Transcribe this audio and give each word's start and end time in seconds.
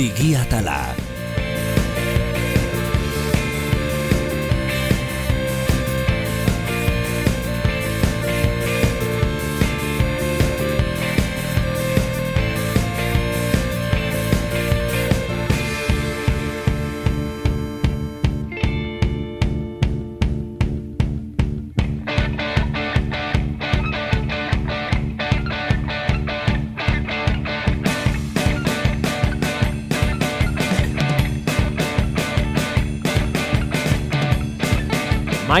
Digia 0.00 0.46
Talá 0.48 1.09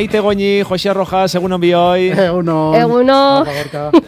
Maite 0.00 0.18
goñi, 0.24 0.62
Jose 0.64 0.94
Rojas, 0.94 1.34
egun 1.36 1.52
on 1.52 1.60
bioi. 1.60 2.06
Eguno. 2.08 2.72
Eguno. 2.72 3.16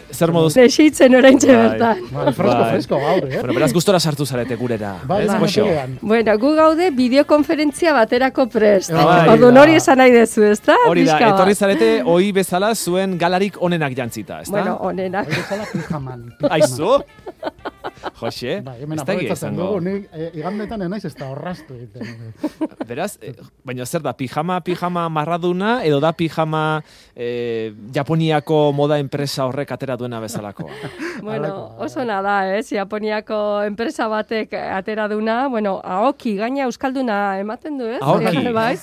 Zer 0.09 0.31
moduz? 0.33 0.55
Desitzen 0.57 1.13
oraintxe 1.19 1.51
Bai. 1.51 1.57
bertan. 1.67 1.99
Bai, 2.09 2.31
fresko, 2.33 2.55
Bai. 2.63 2.69
fresko 2.71 2.97
gaur, 3.03 3.27
eh? 3.27 3.35
Bueno, 3.43 3.53
beraz 3.59 3.69
gustora 3.75 3.99
sartu 3.99 4.25
zarete 4.25 4.57
gurera. 4.57 4.95
Bai, 5.05 5.19
ez, 5.27 5.35
bai. 5.37 5.83
Bueno, 6.01 6.35
gu 6.41 6.55
gaude 6.57 6.89
bideokonferentzia 6.97 7.93
baterako 7.93 8.47
prest. 8.49 8.89
Bai. 8.89 9.27
Orduan 9.35 9.61
hori 9.61 9.77
esan 9.77 10.01
nahi 10.01 10.15
dezu, 10.17 10.47
ezta? 10.49 10.79
Hori 10.87 11.05
da, 11.05 11.11
Pixka 11.13 11.29
bat. 11.29 11.37
etorri 11.37 11.55
zarete 11.61 11.91
oi 12.15 12.31
bezala 12.39 12.73
zuen 12.73 13.13
galarik 13.21 13.61
onenak 13.61 13.93
jantzita, 13.93 14.41
ezta? 14.47 14.57
Bueno, 14.57 14.79
onenak. 14.81 15.29
Hori 15.29 15.43
bezala 15.43 15.69
pijaman. 15.75 16.25
Aizu? 16.49 16.95
Jose, 18.19 18.61
Bai, 18.65 18.75
ez 18.81 18.87
da 18.89 19.01
aprobetsatzen 19.03 19.53
izango. 19.53 19.67
dugu, 19.67 19.79
nik 19.85 20.07
eh, 20.11 20.29
igandetan 20.39 20.81
enaiz 20.87 21.03
ez 21.05 21.13
da 21.15 21.29
horraztu 21.31 21.75
egiten. 21.77 22.33
Beraz, 22.89 23.17
eh, 23.21 23.33
baina 23.63 23.85
zer 23.85 24.03
da, 24.05 24.13
pijama, 24.13 24.59
pijama 24.61 25.07
marraduna, 25.09 25.77
edo 25.87 25.99
da 26.03 26.11
pijama 26.13 26.81
eh, 27.15 27.71
Japoniako 27.95 28.71
moda 28.75 28.99
enpresa 28.99 29.47
horrek 29.47 29.71
atera 29.71 29.97
duena 29.97 30.19
bezalakoa? 30.23 30.71
Bueno, 31.23 31.75
oso 31.79 32.03
nada, 32.03 32.41
ez? 32.57 32.67
Japoniako 32.73 33.63
enpresa 33.63 34.09
batek 34.11 34.53
atera 34.53 35.07
duna, 35.07 35.47
bueno, 35.47 35.77
Aoki, 35.83 36.35
gaina 36.35 36.65
Euskalduna 36.67 37.39
ematen 37.39 37.77
du, 37.79 37.87
ez? 37.87 38.01
Aoki. 38.01 38.43
Bai, 38.53 38.75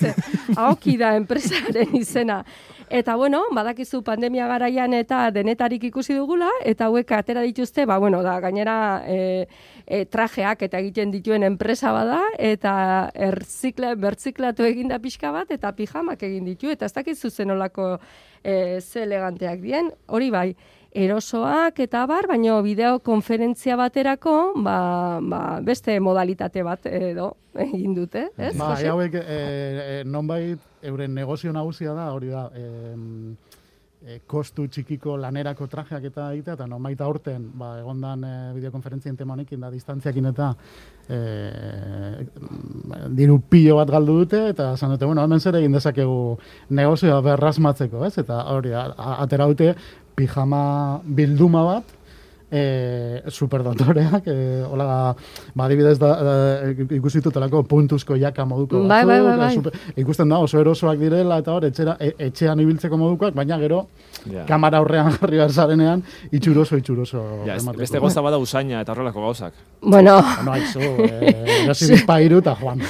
Aoki 0.56 0.96
da 1.00 1.14
enpresaren 1.18 1.96
izena. 1.98 2.44
Eta 2.90 3.14
bueno, 3.14 3.44
badakizu 3.54 4.00
pandemia 4.02 4.48
garaian 4.50 4.90
eta 4.98 5.28
denetarik 5.30 5.84
ikusi 5.86 6.16
dugula, 6.18 6.48
eta 6.66 6.88
hauek 6.88 7.12
atera 7.14 7.44
dituzte, 7.46 7.84
ba, 7.86 8.00
bueno, 8.02 8.18
da, 8.26 8.32
gainera 8.42 9.04
e, 9.06 9.46
e, 9.86 10.00
trajeak 10.10 10.64
eta 10.66 10.80
egiten 10.82 11.12
dituen 11.14 11.46
enpresa 11.46 11.92
bada, 11.94 12.18
eta 12.34 12.72
erzikla, 13.14 13.94
bertziklatu 13.94 14.66
egin 14.66 14.90
da 14.90 14.98
pixka 14.98 15.30
bat, 15.30 15.54
eta 15.54 15.70
pijamak 15.78 16.26
egin 16.26 16.50
ditu, 16.50 16.74
eta 16.74 16.90
ez 16.90 16.96
dakizu 16.98 17.30
zenolako 17.30 17.92
e, 18.42 18.80
ze 18.80 19.04
eleganteak 19.06 19.62
dien, 19.62 19.94
hori 20.10 20.34
bai, 20.34 20.48
erosoak 20.90 21.78
eta 21.84 22.02
bar, 22.10 22.26
baino 22.26 22.58
bideokonferentzia 22.66 23.76
baterako, 23.78 24.36
ba, 24.64 25.20
ba, 25.22 25.42
beste 25.62 25.94
modalitate 26.02 26.64
bat 26.66 26.86
edo 26.90 27.34
egin 27.54 27.94
dute, 27.94 28.26
ez? 28.36 28.56
Ba, 28.58 28.74
hauek 28.74 29.14
eh, 29.20 29.28
eh, 29.28 30.02
nonbait 30.04 30.58
euren 30.82 31.14
negozio 31.14 31.52
nagusia 31.54 31.94
da, 31.94 32.10
hori 32.14 32.32
da, 32.32 32.48
em, 32.58 33.36
eh, 34.06 34.18
kostu 34.26 34.66
txikiko 34.66 35.16
lanerako 35.20 35.66
trajeak 35.70 36.08
eta 36.10 36.30
egitea, 36.34 36.56
eta 36.58 36.66
nonbait 36.66 37.00
aurten, 37.06 37.46
ba, 37.54 37.76
egondan 37.82 38.24
eh, 38.24 38.34
bideokonferentzien 38.56 39.16
tema 39.16 39.36
honekin 39.36 39.60
da 39.60 39.70
distantziakin 39.70 40.30
eta 40.32 40.50
eh, 41.08 42.26
diru 43.14 43.40
pilo 43.50 43.76
bat 43.78 43.94
galdu 43.94 44.20
dute, 44.24 44.42
eta 44.54 44.72
esan 44.74 44.96
dute, 44.96 45.06
bueno, 45.06 45.22
hemen 45.22 45.40
zer 45.40 45.60
egin 45.60 45.76
dezakegu 45.76 46.38
negozioa 46.70 47.20
berrasmatzeko, 47.28 48.04
ez? 48.08 48.16
Eta 48.24 48.42
hori, 48.54 48.74
atera 48.74 49.46
dute 49.50 49.74
pijama 50.20 51.00
bilduma 51.04 51.64
bat, 51.64 51.96
e, 52.50 53.22
superdotoreak, 53.28 54.26
e, 54.26 54.62
hola, 54.68 55.14
ba, 55.54 55.64
adibidez 55.66 55.98
da, 55.98 56.10
da, 56.22 56.34
ikusi 56.96 57.20
dutelako 57.22 57.62
puntuzko 57.62 58.16
jaka 58.18 58.44
moduko 58.44 58.82
Bai, 58.88 59.04
bai, 59.04 59.20
bai, 59.20 59.36
batzuk, 59.38 59.64
bai. 59.64 59.72
super- 59.72 60.00
ikusten 60.02 60.28
da 60.28 60.38
oso 60.38 60.58
erosoak 60.60 60.98
direla, 60.98 61.38
eta 61.38 61.52
hor, 61.54 61.64
etxera, 61.70 61.96
e, 62.00 62.12
etxean 62.18 62.60
ibiltzeko 62.60 62.96
modukoak, 62.98 63.34
baina 63.34 63.58
gero, 63.58 63.86
Ja. 64.30 64.44
kamara 64.44 64.78
aurrean 64.78 65.12
jarri 65.20 65.36
behar 65.38 65.50
zarenean, 65.52 66.02
itxuroso, 66.32 66.76
itxuroso. 66.76 67.22
Ja, 67.46 67.54
ez- 67.56 67.62
emateko. 67.62 67.80
beste 67.80 67.98
goza 67.98 68.20
bada 68.20 68.36
usaina 68.38 68.80
eta 68.82 68.92
horrelako 68.92 69.22
gauzak. 69.22 69.52
Bueno, 69.80 70.20
No, 70.44 70.52
aizu, 70.52 70.80
eh, 71.08 71.62
erosi 71.64 71.88
bizpairu 71.92 72.38
eta 72.42 72.54
joan. 72.60 72.82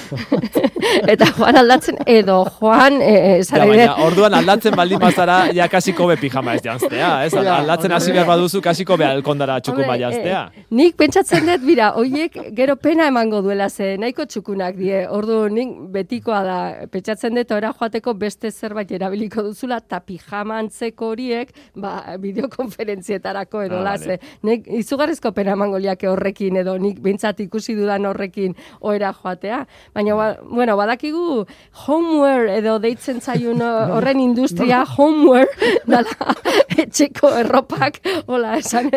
eta 1.13 1.27
Juan 1.37 1.57
aldatzen, 1.57 1.97
edo 2.07 2.45
Juan, 2.59 2.99
e, 3.03 3.15
Ja, 3.41 3.45
zara 3.45 3.67
baina 3.67 3.95
orduan 4.05 4.35
aldatzen 4.35 4.75
baldin 4.77 4.99
bazara, 4.99 5.53
ja 5.55 5.69
kasiko 5.69 6.07
be 6.11 6.17
pijama 6.17 6.55
ez 6.55 6.63
janztea, 6.65 7.13
ez? 7.27 7.33
Ja, 7.35 7.59
Aldatzen 7.61 7.93
hasi 7.93 8.11
behar 8.13 8.27
baduzu, 8.27 8.61
kasiko 8.65 8.97
be 8.99 9.05
alkondara 9.07 9.50
txukun 9.61 9.87
bai 9.89 9.99
janztea. 9.99 10.43
eh, 10.55 10.65
nik 10.71 10.95
pentsatzen 10.97 11.47
dut, 11.47 11.65
bira, 11.67 11.89
hoiek 11.97 12.37
gero 12.55 12.77
pena 12.77 13.09
emango 13.11 13.41
duela 13.43 13.69
ze, 13.69 13.97
nahiko 13.99 14.25
txukunak 14.27 14.77
die. 14.77 15.07
Ordu 15.09 15.49
nik 15.51 15.69
betikoa 15.91 16.43
da, 16.45 16.59
pentsatzen 16.93 17.35
dut 17.35 17.51
ora 17.57 17.73
joateko 17.73 18.15
beste 18.15 18.51
zerbait 18.53 18.91
erabiliko 18.93 19.43
duzula, 19.43 19.79
eta 19.83 19.99
pijama 20.01 20.59
antzeko 20.63 21.09
horiek, 21.15 21.51
ba, 21.75 22.17
bideokonferentzietarako 22.19 23.63
edo 23.67 23.79
Ah, 23.81 23.85
vale. 23.97 23.99
ze, 24.05 24.19
nik 24.43 24.67
izugarrizko 24.69 25.33
pena 25.33 25.53
emango 25.53 25.79
liake 25.79 26.07
horrekin, 26.09 26.57
edo 26.61 26.77
nik 26.79 27.01
behintzat 27.01 27.41
ikusi 27.41 27.75
dudan 27.75 28.05
horrekin 28.07 28.55
oera 28.81 29.13
joatea. 29.13 29.65
Baina, 29.95 30.15
ba, 30.15 30.37
bueno, 30.45 30.77
badakigu 30.77 31.47
homeware 31.87 32.59
edo 32.59 32.79
deitzen 32.79 33.21
zaiun 33.21 33.61
horren 33.63 34.21
industria 34.21 34.85
homeware 34.97 35.49
dala 35.87 36.35
etxeko 36.79 37.31
erropak, 37.41 38.01
hola, 38.27 38.57
esan, 38.59 38.91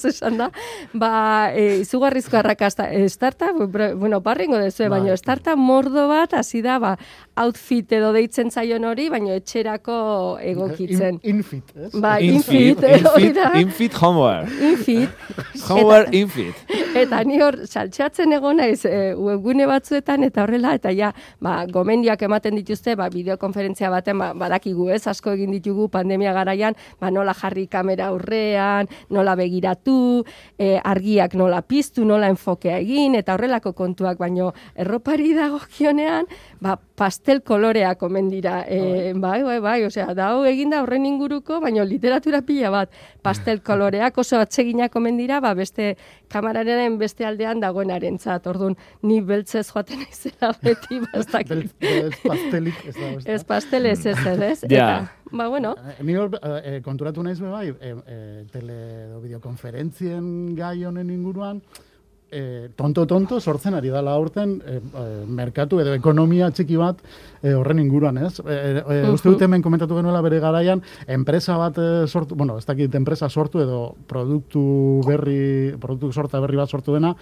euskeraz 0.00 0.20
esan 0.20 0.38
da, 0.38 0.50
ba, 0.92 1.50
e, 1.54 1.80
izugarrizko 1.80 2.36
arrakasta, 2.38 2.90
e, 2.92 3.08
startup, 3.08 3.56
bueno, 3.96 4.20
barrengo 4.20 4.58
dezu, 4.58 4.84
Bai. 4.88 5.00
baina 5.00 5.16
startup 5.16 5.56
mordo 5.58 6.08
bat, 6.08 6.34
hasi 6.34 6.62
da, 6.62 6.78
ba, 6.78 6.96
outfit 7.36 7.92
edo 7.92 8.12
deitzen 8.12 8.50
zaion 8.50 8.84
hori, 8.84 9.08
baina 9.10 9.34
etxerako 9.38 10.38
egokitzen. 10.42 11.20
In, 11.22 11.36
infit, 11.40 11.72
ez? 11.76 11.92
Ba, 12.00 12.18
Infit, 12.20 12.78
infit, 12.80 13.06
hori 13.06 13.28
infit, 13.30 13.36
da, 13.36 13.50
infit 13.60 13.94
homeware. 14.00 14.48
infit, 14.70 15.10
Homeware 15.70 16.08
infit. 16.16 16.54
Eta 16.96 17.22
ni 17.24 17.40
hor 17.42 17.60
saltxatzen 17.66 18.32
egon 18.34 18.58
naiz 18.60 18.84
e, 18.88 19.12
webgune 19.14 19.66
batzuetan 19.70 20.24
eta 20.26 20.42
horrela 20.44 20.74
eta 20.78 20.92
ja, 20.96 21.12
ba, 21.40 21.60
gomendiak 21.70 22.22
ematen 22.26 22.56
dituzte, 22.58 22.96
ba, 22.98 23.08
bideokonferentzia 23.12 23.90
baten 23.92 24.18
ba, 24.20 24.32
badakigu, 24.34 24.88
ez, 24.90 25.04
asko 25.10 25.34
egin 25.36 25.54
ditugu 25.54 25.88
pandemia 25.92 26.32
garaian, 26.36 26.76
ba, 27.00 27.10
nola 27.14 27.34
jarri 27.36 27.66
kamera 27.70 28.10
aurrean, 28.10 28.88
nola 29.10 29.36
begiratu, 29.38 29.89
e, 30.58 30.78
argiak 30.78 31.34
nola 31.38 31.62
piztu, 31.62 32.04
nola 32.04 32.30
enfokea 32.32 32.78
egin 32.82 33.16
eta 33.18 33.34
horrelako 33.36 33.72
kontuak, 33.76 34.18
baino 34.20 34.52
erropari 34.74 35.32
dagokionean, 35.40 36.28
ba, 36.60 36.76
pastel 36.76 37.42
koloreak 37.46 38.02
omen 38.06 38.28
dira. 38.32 38.60
E, 38.68 39.12
bai, 39.16 39.40
bai, 39.46 39.58
bai, 39.64 39.78
osea, 39.88 40.10
da 40.14 40.30
hau 40.34 40.44
eginda 40.48 40.82
horren 40.84 41.06
inguruko, 41.08 41.60
baino 41.64 41.84
literatura 41.88 42.42
pila 42.46 42.72
bat, 42.74 42.96
pastel 43.22 43.62
koloreak 43.64 44.18
oso 44.20 44.40
atseginak 44.40 44.96
omen 44.96 45.20
dira, 45.20 45.40
ba, 45.40 45.54
beste 45.54 45.94
kamararen 46.30 46.98
beste 47.00 47.26
aldean 47.26 47.60
dagoenarentzat. 47.62 48.46
Orduan, 48.50 48.76
ni 49.02 49.20
beltzez 49.20 49.66
joaten 49.70 50.02
naizela 50.04 50.52
beti, 50.64 51.00
ba, 51.04 51.12
ez 51.20 51.26
dakit. 51.30 51.74
Beltz, 51.82 52.20
pastelik, 52.24 52.80
ez 52.86 52.94
da, 52.94 53.10
ez 53.10 53.24
da. 53.24 53.32
Ez 53.34 53.44
pastel 53.44 53.90
ez 53.90 54.06
ez? 54.06 54.64
Ja. 54.70 54.88
Eta, 54.88 55.10
ba, 55.32 55.48
bueno, 55.48 55.74
Eh, 55.80 56.02
Ni 56.04 56.16
hor, 56.16 56.34
eh, 56.42 56.80
konturatu 56.84 57.22
naiz 57.22 57.38
bai, 57.40 57.68
eh, 57.68 57.94
eh, 58.06 58.44
tele 58.52 58.76
edo 59.06 59.20
bideokonferentzien 59.20 60.54
gai 60.56 60.84
honen 60.84 61.10
inguruan, 61.10 61.62
eh, 62.30 62.70
tonto-tonto 62.76 63.40
sortzen 63.40 63.74
ari 63.74 63.90
dala 63.90 64.14
aurten 64.14 64.56
eh, 64.64 64.78
eh, 64.78 65.24
merkatu 65.26 65.80
edo 65.82 65.94
ekonomia 65.96 66.50
txiki 66.50 66.78
bat 66.80 67.00
eh, 67.42 67.54
horren 67.54 67.82
inguruan, 67.82 68.18
ez? 68.18 68.38
Eh, 68.40 68.80
eh, 68.80 69.10
Uste 69.10 69.30
dut 69.32 69.42
hemen 69.42 69.62
komentatu 69.62 69.98
genuela 69.98 70.22
bere 70.24 70.40
garaian, 70.42 70.82
enpresa 71.06 71.58
bat 71.60 71.78
eh, 71.78 72.06
sortu, 72.06 72.38
bueno, 72.38 72.58
ez 72.58 72.66
dakit 72.68 72.94
enpresa 72.94 73.28
sortu 73.28 73.62
edo 73.64 73.80
produktu 74.08 74.62
berri, 75.06 75.76
produktu 75.80 76.12
sorta 76.12 76.40
berri 76.40 76.60
bat 76.60 76.70
sortu 76.70 76.94
dena, 76.96 77.14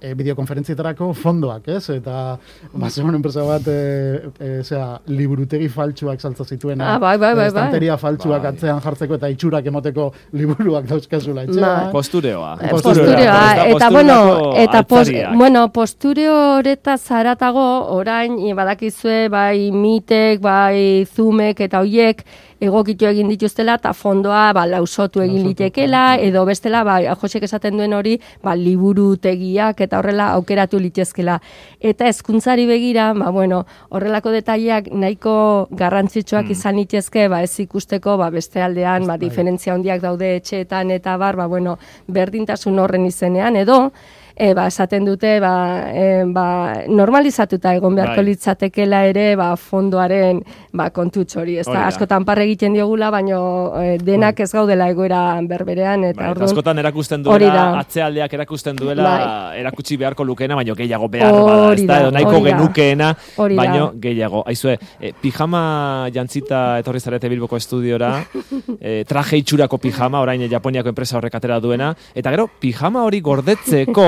e, 0.00 0.12
bideokonferentzietarako 0.14 1.10
fondoak, 1.16 1.68
ez? 1.68 1.90
Eta 1.94 2.36
ba, 2.72 2.90
zegoen 2.90 3.16
enpresa 3.18 3.44
bat, 3.46 3.66
e, 3.68 4.30
e, 4.38 4.50
zera, 4.62 5.00
liburutegi 5.08 5.68
faltsuak 5.72 6.20
saltza 6.20 6.44
zituena. 6.44 6.94
Ah, 6.94 6.98
bai, 6.98 7.16
bai, 7.16 7.32
bai, 7.34 7.36
bai. 7.36 7.46
Estanteria 7.48 7.96
faltsuak 8.00 8.42
Bai. 8.42 8.52
atzean 8.52 8.80
jartzeko 8.84 9.18
eta 9.20 9.30
itxurak 9.32 9.66
emoteko 9.72 10.08
liburuak 10.36 10.88
dauzkazula 10.90 11.46
etxean. 11.46 11.66
Bai. 11.66 11.92
Postureoa. 11.92 12.52
Eh, 12.60 12.70
Postureoa, 12.70 13.04
postureoa, 13.06 13.68
eta 13.76 13.90
bueno, 13.90 14.18
eta 14.56 14.82
pos, 14.82 15.04
altzariak. 15.06 15.36
bueno, 15.36 15.68
postureo 15.72 16.36
horeta 16.58 16.96
zaratago, 16.98 17.66
orain, 17.96 18.38
eh, 18.38 18.54
badakizue, 18.54 19.28
bai 19.32 19.70
mitek, 19.72 20.40
bai 20.40 21.06
zumek 21.14 21.60
eta 21.60 21.80
hoiek, 21.80 22.24
egokitu 22.60 23.06
egin 23.08 23.28
dituztela, 23.28 23.76
eta 23.76 23.92
fondoa, 23.92 24.52
ba, 24.56 24.64
lausotu 24.66 25.20
egin 25.20 25.42
Lausotu, 25.42 25.48
litekela, 25.50 26.16
edo 26.24 26.44
bestela, 26.48 26.82
ba, 26.84 26.98
Josek 27.20 27.44
esaten 27.44 27.76
duen 27.76 27.92
hori, 27.92 28.16
ba, 28.42 28.54
liburutegiak 28.56 29.80
eta 29.86 30.00
horrela 30.00 30.28
aukeratu 30.36 30.80
litezkela. 30.82 31.38
Eta 31.80 32.10
hezkuntzari 32.10 32.66
begira, 32.68 33.12
ba, 33.16 33.30
bueno, 33.34 33.64
horrelako 33.90 34.34
detaileak 34.34 34.90
nahiko 34.92 35.36
garrantzitsuak 35.70 36.50
izan 36.54 36.76
litezke, 36.80 37.28
ba, 37.32 37.42
ez 37.46 37.54
ikusteko 37.64 38.18
ba, 38.20 38.30
beste 38.34 38.62
aldean, 38.62 39.06
ba, 39.08 39.16
diferentzia 39.20 39.74
handiak 39.74 40.02
daude 40.04 40.36
etxeetan 40.40 40.92
eta 40.94 41.16
bar, 41.16 41.38
ba, 41.40 41.48
bueno, 41.50 41.78
berdintasun 42.06 42.78
horren 42.82 43.06
izenean, 43.08 43.56
edo, 43.56 43.90
e, 44.36 44.52
ba, 44.54 44.66
esaten 44.68 45.04
dute 45.08 45.38
ba, 45.40 45.88
e, 45.88 46.24
ba, 46.28 46.82
normalizatuta 46.88 47.72
egon 47.74 47.94
beharko 47.96 48.20
Bai. 48.20 48.26
litzatekela 48.28 49.04
ere 49.08 49.30
ba, 49.36 49.48
fondoaren 49.56 50.42
ba, 50.76 50.90
kontutxo 50.92 51.40
hori. 51.40 51.56
Ez 51.62 51.66
da, 51.66 51.86
askotan 51.88 52.26
parre 52.28 52.44
egiten 52.44 52.76
diogula, 52.76 53.08
baino 53.10 53.40
e, 53.80 53.96
denak 53.98 54.40
ez 54.44 54.50
gaudela 54.52 54.90
egoera 54.92 55.40
berberean. 55.48 56.04
Eta, 56.10 56.20
Bai, 56.20 56.30
orduan- 56.34 56.50
askotan 56.50 56.82
erakusten 56.84 57.24
duela, 57.24 57.64
atzealdeak 57.80 58.36
erakusten 58.36 58.76
duela, 58.76 59.08
Bai. 59.08 59.60
erakutsi 59.62 59.96
beharko 59.96 60.24
lukeena, 60.24 60.54
baino 60.54 60.76
gehiago 60.76 61.08
behar 61.08 61.32
bada, 61.32 61.72
ez 61.72 61.86
da, 61.86 62.00
edo 62.04 62.10
nahiko 62.12 62.42
genukeena, 62.44 63.14
baino 63.38 63.90
gehiago. 63.96 64.44
Aizue, 64.46 64.76
e, 65.00 65.12
pijama 65.20 66.10
jantzita 66.12 66.78
etorri 66.82 67.00
zarete 67.00 67.28
Bilboko 67.32 67.56
estudiora, 67.56 68.12
e, 68.80 69.04
traje 69.08 69.40
itxurako 69.40 69.78
pijama, 69.78 70.20
orain 70.20 70.44
Japoniako 70.50 70.92
enpresa 70.92 71.16
horrek 71.16 71.34
atera 71.40 71.58
duena, 71.60 71.94
eta 72.14 72.30
gero, 72.30 72.50
pijama 72.60 73.02
hori 73.06 73.20
gordetzeko, 73.24 74.06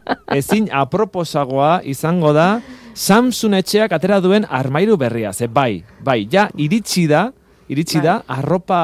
ezin 0.40 0.68
aproposagoa 0.72 1.80
izango 1.88 2.32
da, 2.36 2.48
Samsung 2.92 3.56
etxeak 3.56 3.92
atera 3.96 4.18
duen 4.20 4.44
armairu 4.48 4.98
berria, 5.00 5.32
ze 5.32 5.48
bai, 5.48 5.82
bai, 6.04 6.26
ja, 6.30 6.48
iritsi 6.60 7.06
da, 7.08 7.30
iritsi 7.72 8.00
Bai. 8.00 8.04
da, 8.04 8.16
arropa 8.36 8.80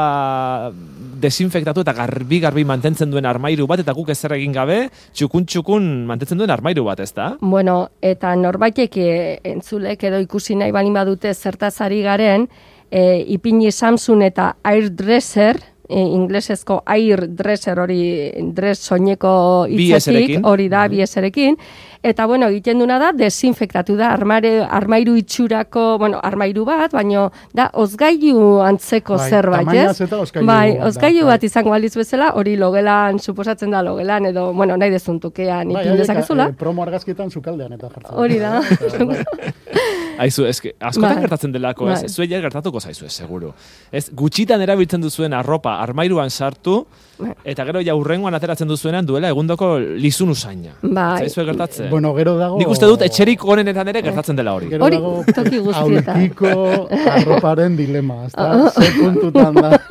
desinfektatu 1.21 1.83
eta 1.85 1.93
garbi-garbi 1.97 2.65
mantentzen 2.69 3.11
duen 3.13 3.27
armairu 3.29 3.67
bat, 3.69 3.83
eta 3.83 3.95
guk 3.97 4.09
ezer 4.15 4.37
egin 4.39 4.55
gabe, 4.55 4.79
txukun-txukun 5.19 6.07
mantentzen 6.09 6.41
duen 6.41 6.53
armairu 6.55 6.87
bat, 6.89 7.03
ez 7.05 7.13
da? 7.17 7.35
Bueno, 7.41 7.81
eta 8.01 8.35
norbaitek 8.39 8.99
e, 9.03 9.11
entzulek 9.53 10.09
edo 10.09 10.23
ikusi 10.25 10.57
nahi 10.59 10.75
balin 10.75 10.97
badute 10.97 11.35
zertaz 11.35 11.75
ari 11.85 12.01
garen, 12.07 12.49
e, 12.91 13.25
ipini 13.37 13.73
Samsung 13.73 14.25
eta 14.29 14.55
Airdresser, 14.65 15.61
e, 15.89 15.99
inglesezko 16.01 16.83
Airdresser 16.87 17.79
hori 17.81 18.31
dress 18.55 18.87
soineko 18.89 19.67
eserekin. 19.69 20.45
hori 20.47 20.69
da, 20.69 20.87
bi 20.89 21.01
eserekin, 21.03 21.57
eta 22.03 22.27
bueno, 22.27 22.47
egiten 22.49 22.79
duna 22.79 22.99
da, 22.99 23.11
desinfektatu 23.13 23.97
da, 23.97 24.13
armare, 24.13 24.61
armairu 24.63 25.17
itxurako, 25.17 25.99
bueno, 25.99 26.21
armairu 26.23 26.65
bat, 26.65 26.93
baino, 26.93 27.31
da, 27.55 27.71
ozgailu 27.73 28.61
antzeko 28.63 29.17
Bai, 29.17 29.31
zerbait, 29.31 29.73
ez? 29.75 30.01
eta 30.01 30.17
hozgailu 30.23 30.47
bai, 30.47 30.79
ozgailu 30.87 31.25
bai. 31.27 31.33
bat 31.35 31.45
izango 31.45 31.71
balitz 31.71 31.95
bezala, 31.97 32.31
hori 32.39 32.57
logelan, 32.57 33.19
suposatzen 33.19 33.71
da 33.71 33.83
logelan, 33.83 34.27
edo, 34.27 34.53
bueno, 34.53 34.77
nahi 34.77 34.91
dezuntukean, 34.95 35.69
Bai, 35.73 35.83
ipin 35.83 35.93
horiek, 35.95 36.05
dezakezula. 36.07 36.49
eh, 36.49 36.59
promo 36.59 36.83
argazkietan 36.83 37.31
sukaldean 37.31 37.73
eta 37.73 37.89
jartzen. 37.89 38.15
Hori 38.15 38.39
da. 38.39 38.61
Aizu, 40.19 40.45
eske, 40.49 40.73
askotan 40.81 41.15
Bai. 41.15 41.23
gertatzen 41.25 41.53
delako, 41.55 41.89
ez? 41.93 42.01
Bai. 42.01 42.05
Ez 42.09 42.15
zuei 42.17 42.29
gertatuko 42.29 42.81
zaizu, 42.81 43.05
ez, 43.07 43.13
seguru. 43.13 43.53
Ez, 43.93 44.09
gutxitan 44.19 44.61
erabiltzen 44.65 45.01
duzuen 45.03 45.33
arropa 45.37 45.77
armairuan 45.83 46.31
sartu, 46.31 46.87
Bai. 47.19 47.33
eta 47.53 47.65
gero 47.69 47.81
ja 47.87 47.95
urrengoan 47.99 48.35
ateratzen 48.35 48.69
duzuenean 48.69 49.07
duela 49.07 49.29
egundoko 49.35 49.79
lizun 49.79 50.31
usaina. 50.35 50.71
Bai. 50.83 51.19
Zaizu 51.25 51.45
gertatzen? 51.49 51.91
Bueno, 51.91 52.15
gero 52.19 52.33
dago... 52.39 52.59
Nik 52.59 52.69
uste 52.75 52.87
dut 52.91 53.03
etxerik 53.07 53.45
honenetan 53.45 53.89
ere 53.95 54.03
gertatzen 54.03 54.37
dela 54.39 54.53
hori. 54.59 54.67
Gero 54.75 54.85
Hori 54.89 54.97
dago 55.01 55.13
toki 55.27 55.59
guztietan. 55.59 56.17
aulkiko 56.17 56.49
arroparen 57.15 57.77
dilema, 57.79 58.17
ezta? 58.27 58.71
Ze 58.75 58.87
puntutan 58.99 59.55
da. 59.55 59.79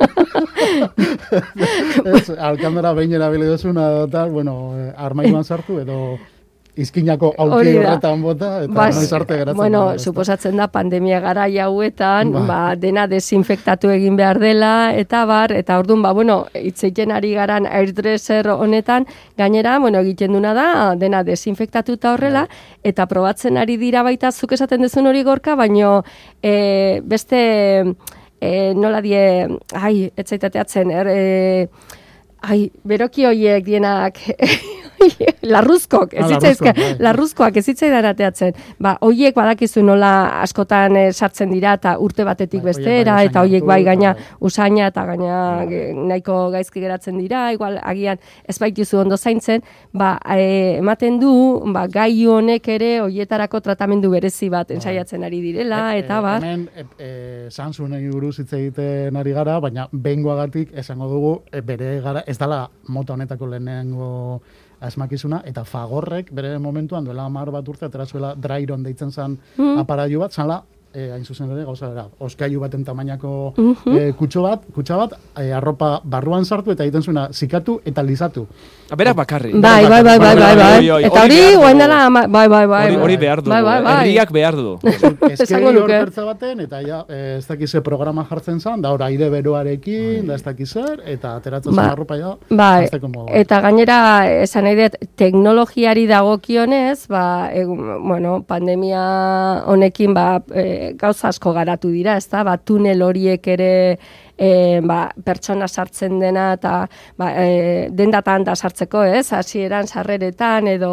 ez, 2.16 2.30
alkandora 2.38 2.92
behin 2.96 3.12
erabili 3.18 3.46
duzuna 3.48 4.06
tal, 4.12 4.30
bueno, 4.30 4.54
eh, 4.78 4.92
armairuan 4.96 5.44
sartu 5.44 5.78
edo 5.82 6.18
izkinako 6.78 7.32
da. 7.36 7.44
horretan 7.56 8.22
bota, 8.22 8.50
eta 8.64 8.72
Bas, 8.72 8.94
noiz 8.96 9.12
arte 9.12 9.36
geratzen. 9.40 9.56
bueno, 9.56 9.80
da, 9.92 9.98
suposatzen 9.98 10.56
da 10.56 10.68
pandemia 10.68 11.20
gara 11.20 11.46
hauetan, 11.64 12.32
Bai. 12.32 12.42
ba, 12.46 12.60
dena 12.76 13.06
desinfektatu 13.10 13.90
egin 13.90 14.16
behar 14.16 14.38
dela, 14.38 14.92
eta 14.94 15.24
bar, 15.26 15.52
eta 15.52 15.78
orduan, 15.78 16.02
ba, 16.02 16.12
bueno, 16.12 16.46
itzeiten 16.54 17.12
ari 17.12 17.34
garan 17.34 17.66
airdresser 17.66 18.48
honetan, 18.48 19.06
gainera, 19.36 19.78
bueno, 19.78 19.98
egiten 20.06 20.32
duna 20.32 20.54
da, 20.54 20.94
dena 20.96 21.24
desinfektatuta 21.26 22.14
horrela, 22.14 22.46
Bai. 22.46 22.82
eta 22.92 23.06
probatzen 23.10 23.58
ari 23.58 23.76
dira 23.76 24.02
baita 24.06 24.32
zuk 24.32 24.52
esaten 24.52 24.82
dezun 24.86 25.06
hori 25.06 25.22
gorka, 25.26 25.56
baino 25.56 26.04
e, 26.42 27.00
beste, 27.02 27.40
e, 28.40 28.72
nola 28.74 29.02
die, 29.02 29.48
ai, 29.74 30.12
etzaitateatzen, 30.16 30.90
er, 30.90 31.10
e, 31.10 31.68
ai, 32.42 32.70
beroki 32.86 33.26
hoiek 33.26 33.64
dienak, 33.66 34.20
larruzkok, 35.52 36.14
ez 36.14 36.24
Ah, 36.24 36.28
zitzaizka, 36.28 36.72
larruzkoak, 36.72 36.76
bai. 36.98 37.04
larruzkoak 37.06 37.56
ez 37.56 37.64
zitzaidan 37.70 38.04
ateatzen. 38.10 38.52
Ba, 38.82 38.96
hoiek 39.04 39.34
badakizu 39.36 39.82
nola 39.82 40.40
askotan 40.42 40.96
eh, 40.96 41.12
sartzen 41.12 41.50
dira 41.52 41.74
eta 41.78 41.96
urte 42.02 42.24
batetik 42.24 42.62
Bai, 42.62 42.72
hoiek 42.72 42.76
bestera 42.76 43.14
bai 43.18 43.26
eta 43.28 43.40
hoiek 43.44 43.64
bai 43.64 43.82
gaina 43.84 44.14
bai. 44.14 44.22
usaina 44.40 44.86
eta 44.90 45.04
gaina 45.06 45.38
ge- 45.68 45.92
nahiko 45.94 46.50
gaizki 46.50 46.80
geratzen 46.80 47.18
dira, 47.18 47.52
igual 47.52 47.78
agian 47.82 48.18
ez 48.48 48.58
baituzu 48.58 48.98
ondo 48.98 49.16
zaintzen, 49.16 49.62
ba, 49.92 50.18
e, 50.36 50.78
ematen 50.78 51.18
du, 51.20 51.32
ba, 51.72 51.86
gai 51.86 52.26
honek 52.26 52.68
ere 52.68 53.00
hoietarako 53.00 53.60
tratamendu 53.60 54.10
berezi 54.10 54.48
bat 54.50 54.70
ensaiatzen 54.70 55.24
ari 55.24 55.40
direla, 55.40 55.94
E- 55.94 55.98
eta 56.04 56.18
e, 56.18 56.22
bar. 56.22 56.42
Hemen 56.42 56.68
e, 56.76 56.84
e, 56.98 57.50
Samsungei 57.50 58.08
buruz 58.10 58.38
hitz 58.40 58.52
egiten 58.52 59.16
ari 59.16 59.32
gara, 59.32 59.58
baina 59.60 59.88
behingoagatik 59.92 60.72
esango 60.78 61.08
dugu 61.08 61.34
e, 61.52 61.60
bere 61.60 62.00
gara, 62.00 62.22
ez 62.26 62.38
dala 62.38 62.68
mota 62.88 63.12
honetako 63.14 63.46
lehenengo 63.46 64.40
asmakizuna, 64.80 65.42
eta 65.44 65.64
fagorrek 65.64 66.30
bere 66.32 66.58
momentuan 66.58 67.04
duela 67.04 67.24
hamar 67.24 67.50
bat 67.50 67.68
urte 67.68 67.86
atera 67.86 68.06
zuela 68.06 68.34
dryron 68.34 68.82
deitzen 68.82 69.10
zan 69.12 69.38
Mm. 69.56 69.78
aparailu 69.78 70.20
bat, 70.20 70.32
zala 70.32 70.62
e, 70.94 71.10
hain 71.12 71.24
zuzen 71.24 71.50
ere, 71.50 71.64
gauza 71.64 71.88
bera, 71.88 72.06
oskailu 72.18 72.60
baten 72.60 72.84
tamainako 72.84 73.54
Mhm. 73.56 73.96
e, 73.96 74.12
kutxo 74.18 74.42
bat, 74.42 74.62
kutxa 74.74 74.96
bat, 74.96 75.12
e, 75.36 75.52
arropa 75.52 76.00
barruan 76.04 76.44
sartu 76.44 76.70
eta 76.72 76.84
egiten 76.84 77.02
zuena 77.02 77.28
zikatu 77.32 77.80
eta 77.84 78.02
lizatu. 78.02 78.46
Berak 78.96 79.16
bakarri. 79.16 79.52
Bai, 79.52 79.84
bai, 79.86 80.02
bai, 80.02 80.18
bai, 80.18 80.34
bai, 80.36 80.56
bai. 80.56 80.78
Oi, 80.78 80.90
oi, 80.90 81.04
Eta 81.04 81.22
hori, 81.24 81.40
guain 81.56 81.78
dela, 81.78 82.08
bai, 82.10 82.48
bai, 82.48 82.66
bai. 82.66 82.96
Hori, 82.96 83.16
bai. 83.16 83.16
behar 83.18 83.42
du. 83.42 83.50
Bai, 83.50 83.62
bai, 83.62 83.82
bai. 83.82 83.96
Herriak 84.00 84.32
behar 84.32 84.56
du. 84.56 84.78
Esango 85.28 85.68
hor 85.68 85.74
nuke. 85.74 86.24
baten, 86.24 86.60
eta 86.60 86.80
ja, 86.80 87.04
ez 87.08 87.46
dakiz 87.46 87.70
ze 87.70 87.80
programa 87.82 88.24
jartzen 88.24 88.60
zan, 88.60 88.80
da 88.80 88.90
hor 88.90 89.02
aire 89.02 89.28
beroarekin, 89.30 90.26
da 90.26 90.34
ez 90.34 90.42
dakiz 90.42 90.70
zer, 90.72 91.02
eta 91.04 91.34
ateratzen 91.36 91.74
Ba, 91.76 91.82
zen 91.82 91.90
arropa 91.92 92.16
ja, 92.16 92.36
Bai, 92.48 92.88
eta 93.34 93.60
gainera, 93.60 93.98
esan 94.42 94.64
nahi 94.64 94.76
dut, 94.76 94.96
teknologiari 95.16 96.06
dagokionez, 96.06 97.06
ba, 97.08 97.50
bueno, 98.00 98.42
pandemia 98.46 99.64
honekin, 99.66 100.14
ba, 100.14 100.42
e, 100.54 100.77
gauza 100.98 101.28
asko 101.28 101.52
garatu 101.56 101.90
dira, 101.92 102.16
ez 102.16 102.28
da, 102.30 102.44
ba, 102.46 102.56
tunel 102.58 103.02
horiek 103.02 103.46
ere, 103.54 103.70
e, 104.38 104.80
ba, 104.84 104.98
pertsona 105.24 105.68
sartzen 105.68 106.18
dena, 106.20 106.52
eta 106.56 106.72
ba, 107.18 107.30
e, 107.42 107.88
dendatan 107.94 108.46
da 108.46 108.54
sartzeko, 108.56 109.02
ez, 109.18 109.26
hasieran 109.36 109.90
sarreretan, 109.90 110.68
edo 110.70 110.92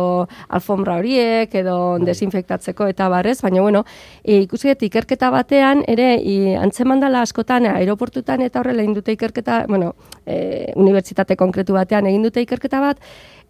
alfombra 0.49 0.97
horiek, 1.01 1.53
edo 1.61 1.77
desinfektatzeko, 2.03 2.89
eta 2.93 3.09
barrez, 3.13 3.37
baina, 3.45 3.61
bueno, 3.61 3.85
e, 4.23 4.41
ikusi 4.43 4.73
dut 4.73 4.87
ikerketa 4.89 5.31
batean, 5.33 5.85
ere, 5.87 6.15
i, 6.17 6.55
antzeman 6.59 7.03
dela 7.03 7.21
askotan, 7.25 7.69
aeroportutan 7.75 8.43
eta 8.45 8.61
horrela 8.61 8.83
egin 8.83 8.97
dute 8.97 9.15
ikerketa, 9.15 9.63
bueno, 9.69 9.93
e, 10.25 10.71
unibertsitate 10.75 11.37
konkretu 11.39 11.77
batean 11.77 12.09
egin 12.09 12.25
dute 12.25 12.43
ikerketa 12.45 12.81
bat, 12.81 13.03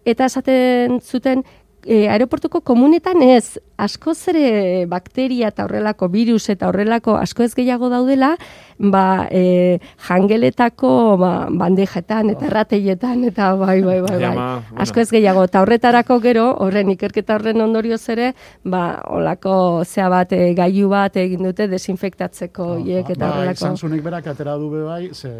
eta 0.06 0.28
esaten 0.30 1.00
zuten, 1.02 1.42
e, 1.86 2.06
aeroportuko 2.10 2.60
komunetan 2.66 3.22
ez, 3.22 3.58
askoz 3.78 4.16
ere 4.32 4.86
bakteria 4.90 5.52
eta 5.52 5.64
horrelako 5.66 6.08
virus 6.10 6.48
eta 6.50 6.68
horrelako 6.68 7.14
asko 7.20 7.44
ez 7.46 7.52
gehiago 7.54 7.88
daudela, 7.92 8.32
ba, 8.78 9.26
e, 9.30 9.78
jangeletako 10.08 10.90
ba, 11.20 11.32
bandejetan 11.50 12.32
eta 12.34 12.48
errateietan 12.50 13.24
eta 13.30 13.52
bai, 13.60 13.80
bai, 13.86 14.00
bai, 14.04 14.16
Ai, 14.16 14.34
bai. 14.36 14.46
Asko 14.84 15.00
ez 15.04 15.10
gehiago, 15.12 15.44
eta 15.46 15.62
horretarako 15.62 16.18
gero, 16.24 16.46
horren 16.66 16.90
ikerketa 16.96 17.36
horren 17.38 17.62
ondorioz 17.62 18.02
ere, 18.12 18.32
ba, 18.64 19.02
olako 19.14 19.84
zea 19.84 20.08
bat, 20.12 20.32
e, 20.32 20.52
gailu 20.58 20.90
bat 20.92 21.16
egin 21.22 21.46
dute 21.46 21.68
desinfektatzeko 21.70 22.74
hiek 22.82 23.14
eta 23.14 23.22
bai, 23.28 23.36
horrelako. 23.36 23.68
Samsungek 23.70 24.02
berak 24.04 24.32
atera 24.34 24.58
du 24.58 24.72
bai, 24.74 25.04
ze 25.14 25.32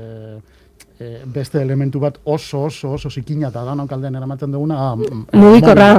e, 0.98 1.22
beste 1.26 1.60
elementu 1.60 2.00
bat 2.00 2.20
oso 2.24 2.66
oso 2.68 2.92
oso 2.92 3.10
zikina 3.10 3.48
eta 3.48 3.64
danok 3.64 3.92
aldean 3.92 4.14
eramaten 4.14 4.52
duguna 4.52 4.94
mm, 4.94 5.26
Mugikorra. 5.32 5.90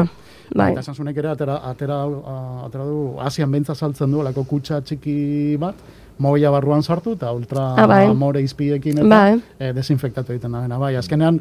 Bai. 0.56 0.72
Eta 0.72 0.82
Samsungek 0.84 1.18
ere 1.18 1.30
atera, 1.30 1.58
atera, 1.70 2.02
atera 2.66 2.86
du, 2.86 3.16
Asian 3.20 3.52
bentza 3.52 3.76
saltzen 3.76 4.12
du, 4.12 4.22
lako 4.24 4.44
kutsa 4.44 4.82
txiki 4.82 5.56
bat, 5.60 5.76
mobila 6.20 6.50
barruan 6.52 6.82
sartu 6.84 7.14
eta 7.14 7.32
ultra 7.32 7.74
Ah, 7.78 7.88
bai. 7.88 8.06
amore 8.10 8.42
izpiekin 8.42 8.98
eta 9.04 9.08
Bai. 9.08 9.42
e, 9.60 9.74
desinfektatu 9.74 10.34
egiten 10.34 10.52
da. 10.52 10.78
Bai, 10.80 10.96
azkenean, 10.96 11.40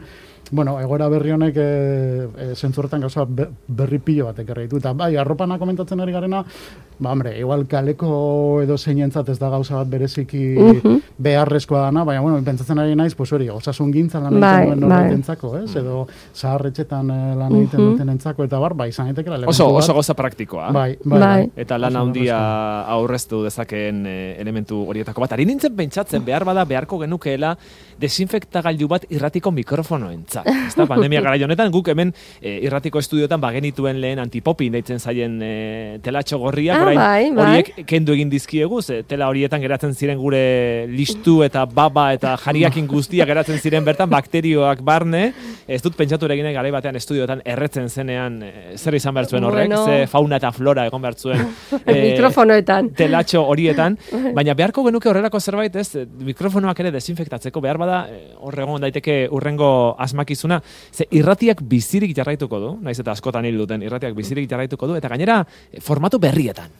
bueno, 0.50 0.78
egora 0.80 1.08
berri 1.08 1.30
honek 1.32 1.56
e, 1.56 2.28
e, 2.36 2.54
zentzurretan 2.54 3.00
gauza 3.00 3.24
be, 3.24 3.48
berri 3.68 3.98
pilo 3.98 4.26
batek 4.26 4.48
erra 4.50 4.62
ditu. 4.62 4.76
Eta 4.78 4.92
bai, 4.92 5.16
arropana 5.16 5.58
komentatzen 5.58 6.00
ari 6.00 6.12
garena, 6.12 6.44
ba, 6.98 7.10
hombre, 7.12 7.38
igual 7.38 7.66
kaleko 7.66 8.62
edo 8.62 8.76
zeinentzat 8.78 9.28
ez 9.28 9.38
da 9.38 9.48
gauza 9.50 9.74
bat 9.76 9.88
bereziki 9.88 10.44
Mhm. 10.56 11.00
beharrezkoa 11.18 11.80
dana, 11.86 12.04
baina, 12.04 12.20
bueno, 12.20 12.42
pentsatzen 12.44 12.78
ari 12.78 12.94
naiz, 12.96 13.14
pues 13.14 13.32
hori, 13.32 13.48
osasun 13.50 13.92
gintzan 13.92 14.22
lan 14.24 14.40
Bai, 14.40 14.62
egiten 14.66 14.80
duen 14.80 14.90
bai. 15.24 15.62
ez? 15.64 15.76
Edo 15.76 16.06
zaharretxetan 16.34 17.10
eh, 17.10 17.34
lan 17.36 17.56
egiten 17.56 17.80
Mhm. 17.80 17.90
duten 17.92 18.08
entzako, 18.08 18.44
eta 18.44 18.58
bar, 18.58 18.74
bai, 18.74 18.88
izan 18.90 19.06
daiteke 19.06 19.30
Oso, 19.46 19.74
oso 19.74 19.92
gauza 19.94 20.14
praktikoa. 20.14 20.70
Bai, 20.72 20.98
bai, 21.04 21.18
Bai. 21.20 21.50
Eta 21.56 21.78
lan 21.78 21.96
handia 21.96 22.82
aurreztu 22.86 23.42
dezakeen 23.44 24.06
eh, 24.06 24.36
elementu 24.40 24.84
horietako 24.88 25.20
bat. 25.20 25.32
Ari 25.32 25.44
nintzen 25.46 25.74
pentsatzen 25.76 26.24
behar 26.24 26.44
bada 26.44 26.64
beharko 26.64 26.98
genukeela 26.98 27.56
desinfektagailu 27.98 28.88
bat 28.88 29.04
irratiko 29.10 29.50
mikrofonoentzat. 29.50 30.35
Ezta 30.44 30.86
pandemia 30.92 31.20
garai 31.20 31.42
honetan 31.44 31.70
guk 31.72 31.88
hemen 31.88 32.12
eh, 32.40 32.60
irratiko 32.66 32.98
estudiotan 32.98 33.40
bagenituen 33.40 34.00
lehen 34.00 34.18
antipopin 34.18 34.72
deitzen 34.72 34.98
zaien 35.00 35.38
eh, 35.42 35.98
telatxo 36.02 36.38
gorriak, 36.38 36.76
Ah, 36.76 36.84
bai, 36.84 37.30
bai. 37.32 37.44
horiek 37.46 37.86
kendu 37.86 38.12
egin 38.12 38.28
dizkiegu, 38.30 38.82
ze 38.82 39.02
tela 39.08 39.28
horietan 39.28 39.60
geratzen 39.62 39.94
ziren 39.94 40.18
gure 40.18 40.86
listu 40.88 41.42
eta 41.46 41.64
baba 41.66 42.12
eta 42.12 42.36
jariakin 42.36 42.86
guztia 42.86 43.24
geratzen 43.26 43.58
ziren 43.58 43.84
bertan 43.84 44.10
bakterioak 44.10 44.82
barne. 44.82 45.32
Ez 45.68 45.80
dut 45.82 45.96
pentsatu 45.96 46.26
egin 46.30 46.52
garai 46.52 46.70
batean 46.70 46.96
estudiotan 46.96 47.40
erretzen 47.44 47.88
zenean 47.88 48.42
eh, 48.42 48.74
zer 48.76 48.94
izan 48.94 49.14
behar 49.14 49.26
zuen 49.28 49.44
horrek, 49.44 49.68
Bueno. 49.68 49.84
ze 49.86 50.06
fauna 50.06 50.36
eta 50.36 50.52
flora 50.52 50.86
egon 50.86 51.02
behar 51.02 51.14
zuen. 51.14 51.40
eh, 51.86 52.12
Mikrofonoetan. 52.12 52.90
telatxo 52.94 53.42
horietan, 53.46 53.96
baina 54.36 54.54
beharko 54.54 54.84
genuke 54.84 55.08
horrelako 55.08 55.40
zerbait, 55.40 55.74
ez, 55.76 56.06
mikrofonoak 56.20 56.80
ere 56.80 56.90
desinfektatzeko 56.94 57.60
behar 57.60 57.78
bada, 57.78 58.06
eh, 58.10 58.32
hor 58.38 58.58
egon 58.60 58.80
daiteke 58.80 59.28
urrengo 59.30 59.94
asmakizuna, 60.26 60.60
ze 60.92 61.06
irratiak 61.10 61.62
bizirik 61.62 62.14
jarraituko 62.16 62.58
du, 62.58 62.72
naiz 62.82 62.98
eta 62.98 63.12
askotan 63.12 63.44
hil 63.44 63.58
duten, 63.58 63.82
irratiak 63.82 64.14
bizirik 64.14 64.50
jarraituko 64.50 64.86
du, 64.86 64.96
eta 64.96 65.08
gainera 65.08 65.44
eh, 65.72 65.80
formatu 65.80 66.18
berrietan. 66.18 66.70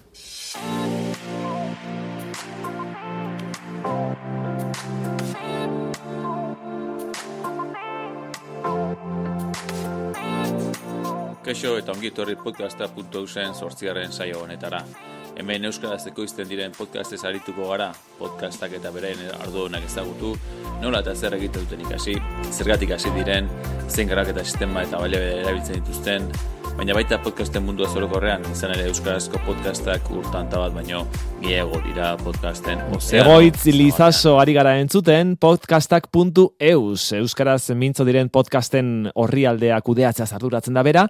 Kaixo 11.47 11.77
eta 11.79 11.93
ongi 11.95 12.11
etorri 12.11 12.35
podcasta.eusen 12.35 13.55
sortziaren 13.55 14.11
saio 14.11 14.43
honetara. 14.43 14.83
Hemen 15.37 15.69
Euskaraz 15.69 16.07
ekoizten 16.09 16.49
diren 16.49 16.73
podcastez 16.73 17.19
arituko 17.29 17.67
gara, 17.69 17.91
podcastak 18.17 18.73
eta 18.79 18.89
beren 18.95 19.19
arduunak 19.37 19.85
ezagutu, 19.85 20.31
nola 20.81 21.03
eta 21.05 21.13
zer 21.13 21.37
egiten 21.37 21.67
duten 21.67 21.83
ikasi, 21.85 22.15
zergatik 22.49 22.95
hasi 22.97 23.13
diren, 23.13 23.51
zein 23.91 24.09
garaketa 24.09 24.45
sistema 24.45 24.87
eta 24.87 25.03
baliabide 25.03 25.43
erabiltzen 25.43 25.83
dituzten, 25.83 26.31
baina 26.79 26.97
baita 26.97 27.21
podcasten 27.21 27.67
mundua 27.69 27.91
zorokorrean, 27.93 28.49
izan 28.55 28.73
ere 28.79 28.89
Euskarazko 28.89 29.43
podcastak 29.45 30.09
urtanta 30.17 30.63
bat 30.65 30.73
baino, 30.73 31.05
gehiago 31.47 31.79
dira 31.85 32.17
podcasten 32.19 32.81
ozeano. 32.97 33.37
Egoitz 33.37 33.69
lizaso 33.71 34.33
ari 34.41 34.51
gara 34.57 34.73
entzuten 34.81 35.37
podcastak.eus, 35.39 37.03
Euskaraz 37.21 37.71
mintzo 37.79 38.03
diren 38.09 38.31
podcasten 38.35 39.13
orrialdea 39.15 39.79
kudeatzea 39.87 40.27
arduratzen 40.35 40.75
da 40.75 40.83
bera, 40.83 41.05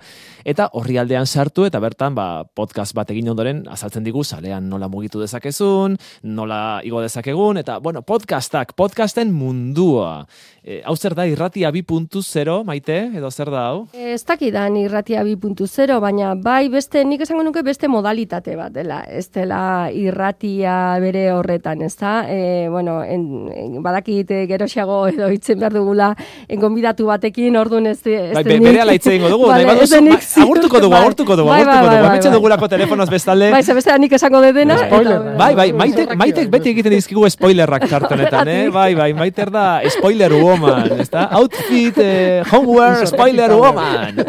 eta 0.45 0.69
orrialdean 0.77 1.25
sartu 1.27 1.65
eta 1.65 1.81
bertan 1.81 2.15
ba, 2.19 2.45
podcast 2.45 2.93
bat 2.97 3.15
egin 3.15 3.31
ondoren 3.33 3.63
azaltzen 3.73 4.05
digu 4.05 4.25
salean 4.25 4.69
nola 4.69 4.91
mugitu 4.93 5.23
dezakezun, 5.23 5.97
nola 6.29 6.83
igo 6.85 7.01
dezakegun, 7.01 7.63
eta 7.63 7.79
bueno, 7.81 8.05
podcastak, 8.05 8.75
podcasten 8.77 9.33
mundua. 9.33 10.27
E, 10.61 10.83
hau 10.85 10.97
zer 10.97 11.17
da 11.17 11.25
irratia 11.31 11.73
2.0, 11.73 12.59
maite, 12.67 12.99
edo 13.17 13.31
zer 13.31 13.53
da 13.55 13.65
hau? 13.71 13.87
Ez 13.95 14.21
dakidan 14.29 14.77
irratia 14.83 15.25
2.0, 15.25 15.99
baina 16.03 16.35
bai 16.37 16.67
beste, 16.69 17.07
nik 17.09 17.25
esango 17.25 17.47
nuke 17.47 17.65
beste 17.65 17.89
modalitate 17.89 18.59
bat 18.59 18.75
dela. 18.75 19.01
Ez 19.09 19.31
dela 19.33 19.89
irratia 19.95 20.26
bere 20.33 21.33
horretan, 21.33 21.83
ez 21.83 21.97
da? 21.97 22.25
E, 22.29 22.69
bueno, 22.69 23.03
en, 23.05 23.49
en, 23.55 23.83
badakit 23.83 24.29
geroxeago 24.49 25.07
edo 25.09 25.29
hitzen 25.31 25.59
behar 25.59 25.73
dugula 25.73 26.15
en 26.49 26.61
gonbidatu 26.61 27.07
batekin, 27.07 27.57
orduan 27.57 27.87
ez, 27.87 28.01
ez 28.07 28.35
Bai, 28.35 28.45
be, 28.45 28.59
bere 28.61 28.81
ala 28.81 28.95
hitz 28.95 29.07
egingo 29.07 29.29
dugu, 29.29 29.47
Vale, 29.51 29.65
nahi 29.65 29.75
baduzu, 29.75 29.85
ez 29.85 30.01
denik 30.01 30.21
ba, 30.21 30.43
agurtuko 30.43 30.81
dugu, 30.81 30.91
bai. 30.93 31.01
agurtuko 31.03 31.37
dugu, 31.37 31.49
Bai, 31.49 31.65
bai, 31.65 31.75
agurtuko 31.77 31.87
bai, 31.87 31.97
dugu, 31.97 32.03
bai, 32.03 32.09
hementxe 32.11 32.29
bai. 32.29 32.37
dugulako 32.37 32.69
telefonoz 32.69 33.09
bestalde, 33.11 33.51
Bai, 33.51 33.63
ze 33.63 33.75
bestea 33.75 33.99
nik 33.99 34.13
esango 34.13 34.41
dedena. 34.41 34.79
Spoiler, 34.87 35.21
eta- 35.21 35.37
Bai, 35.37 35.55
bai, 35.55 35.73
maite, 35.73 35.97
Zerrakia, 35.97 36.17
maitek, 36.17 36.19
maitek 36.19 36.51
beti 36.51 36.71
egiten 36.71 36.93
dizkigu 36.97 37.29
spoilerrak 37.31 37.87
txartu 37.89 38.15
honetan, 38.15 38.49
eh? 38.49 38.69
Bai, 38.71 38.95
bai, 38.95 39.13
maiter 39.15 39.51
da 39.51 39.81
spoiler 39.91 40.33
woman, 40.33 41.01
ezta? 41.01 41.29
Outfit, 41.39 41.99
eh, 41.99 42.43
homewear, 42.51 43.07
spoiler 43.07 43.53
woman. 43.55 44.23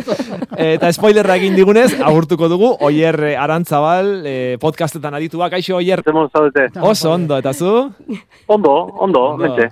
Eta 0.58 0.90
spoilerra 0.94 1.36
egin 1.38 1.56
digunez, 1.56 1.92
agurtuko 2.02 2.48
dugu, 2.50 2.76
Oier 2.88 3.36
Arantzabal, 3.38 4.24
eh, 4.26 4.58
podcastetan 4.60 5.14
adituak, 5.18 5.52
kaixo 5.54 5.77
Oier, 5.78 6.02
oso 6.82 7.12
ondo, 7.12 7.38
eta 7.38 7.54
zu? 7.54 7.92
Ondo, 8.48 8.74
ondo, 8.98 9.38
mente. 9.38 9.70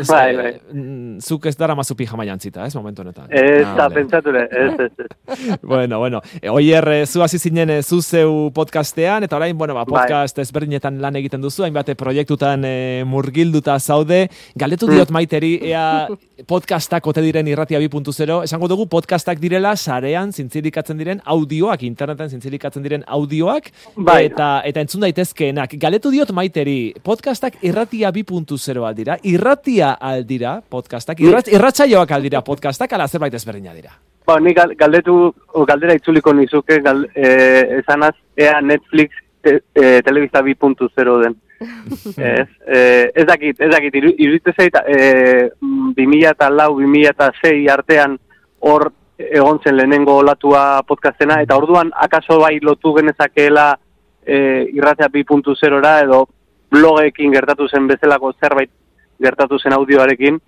Ez, 0.00 0.06
Bai, 0.08 0.30
eh, 0.30 0.36
bai. 0.36 0.52
mm, 0.72 1.18
Zuk 1.20 1.46
ez 1.46 1.56
dara 1.56 1.74
mazu 1.74 1.94
pijama 1.96 2.24
jantzita, 2.24 2.64
ez, 2.66 2.74
momentu 2.74 3.02
honetan. 3.02 3.26
Ez 3.30 3.66
Ah, 3.66 3.88
pentsature, 3.92 4.48
ez, 4.50 4.80
ez, 4.80 4.92
ez. 5.04 5.58
bueno, 5.62 5.98
bueno. 5.98 6.20
E, 6.40 6.48
oier, 6.48 6.86
eh, 6.88 7.06
zu 7.06 7.22
hasi 7.22 7.38
zinen 7.38 7.82
zu 7.82 8.00
zeu 8.02 8.50
podcastean, 8.54 9.24
eta 9.24 9.36
orain, 9.36 9.56
bueno, 9.58 9.74
ba, 9.74 9.84
podcast 9.84 10.38
ezberdinetan 10.38 11.00
lan 11.00 11.16
egiten 11.16 11.40
duzu, 11.42 11.64
hainbate 11.64 11.94
proiektutan 11.94 12.64
eh, 12.64 13.02
murgilduta 13.06 13.78
zaude. 13.80 14.28
Galdetu 14.54 14.88
diot 14.88 15.10
maiteri, 15.10 15.58
ea 15.70 16.06
podcastak 16.52 17.06
ote 17.06 17.22
diren 17.24 17.46
irratia 17.48 17.78
2.0, 17.80 18.42
esango 18.44 18.68
dugu 18.68 18.86
podcastak 18.92 19.38
direla 19.40 19.74
sarean 19.76 20.32
zintzilikatzen 20.32 20.96
diren 21.00 21.20
audioak, 21.24 21.82
interneten 21.82 22.28
zintzilikatzen 22.30 22.82
diren 22.84 23.04
audioak, 23.06 23.70
Bai. 23.96 24.24
eta, 24.30 24.62
eta 24.64 24.80
entzun 24.84 25.00
daitezkeenak. 25.06 25.76
Galdetu 25.80 26.10
diot 26.12 26.32
maiteri, 26.36 26.94
podcastak 27.04 27.56
irratia 27.62 28.10
2.0 28.12 28.84
aldira, 28.88 29.18
irratia 29.66 29.96
aldira 30.00 30.60
podcastak, 30.70 31.20
irrat, 31.20 31.48
irratsaioak 31.48 32.10
aldira 32.12 32.40
podcastak, 32.44 32.92
ala 32.92 33.08
zerbait 33.08 33.34
ezberdina 33.34 33.74
dira. 33.74 33.90
Ba, 34.26 34.38
ni 34.40 34.52
gal- 34.54 34.74
galdetu, 34.76 35.32
o, 35.54 35.64
galdera 35.66 35.94
itzuliko 35.94 36.32
nizuke, 36.34 36.80
gal, 36.82 37.04
e, 37.14 37.78
esanaz, 37.80 38.14
ea 38.36 38.60
Netflix 38.60 39.10
te, 39.42 39.60
e, 39.74 40.02
telebista 40.02 40.42
2.0 40.42 41.18
den. 41.22 41.36
ez, 42.16 42.48
e, 42.66 43.10
ez 43.14 43.26
dakit, 43.26 43.60
ez 43.60 43.70
dakit, 43.70 43.94
iru- 43.94 44.14
iruditzen 44.18 44.54
zait, 44.56 44.74
e, 44.86 45.50
2000 45.96 46.30
eta 46.30 46.50
lau, 46.50 46.76
2000 46.78 47.10
eta 47.10 47.30
sei 47.40 47.66
artean 47.68 48.18
hor 48.60 48.90
egon 49.18 49.60
zen 49.64 49.76
lehenengo 49.76 50.18
olatua 50.20 50.82
podcastena, 50.86 51.40
eta 51.42 51.56
orduan 51.56 51.90
akaso 51.96 52.38
bai 52.40 52.58
lotu 52.60 52.92
genezakeela 52.98 53.78
e, 54.26 54.66
irratia 54.74 55.08
2.0ra 55.08 56.02
edo 56.04 56.26
blogekin 56.70 57.32
gertatu 57.32 57.68
zen 57.68 57.86
bezalako 57.88 58.32
zerbait 58.40 58.70
gertatu 59.22 59.58
zen 59.58 59.72
audioarekin, 59.72 60.38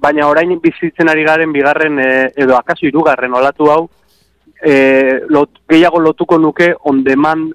baina 0.00 0.26
orain 0.28 0.52
bizitzen 0.60 1.08
ari 1.08 1.24
garen 1.24 1.52
bigarren 1.52 1.98
e, 1.98 2.10
edo 2.36 2.56
akaso 2.56 2.86
hirugarren 2.86 3.34
olatu 3.34 3.70
hau 3.70 3.88
e, 4.62 5.20
lot, 5.28 5.50
gehiago 5.68 6.00
lotuko 6.00 6.38
nuke 6.38 6.74
on 6.84 7.02
demand 7.04 7.52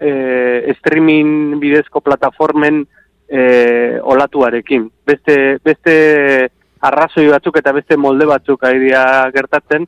e, 0.00 0.72
streaming 0.78 1.58
bidezko 1.60 2.00
plataformen 2.00 2.84
e, 3.28 3.98
olatuarekin. 4.02 4.88
Beste, 5.06 5.58
beste 5.64 6.48
arrazoi 6.84 7.28
batzuk 7.32 7.56
eta 7.58 7.72
beste 7.72 7.96
molde 7.96 8.26
batzuk 8.28 8.64
ari 8.64 8.80
dira 8.88 9.04
gertatzen, 9.34 9.86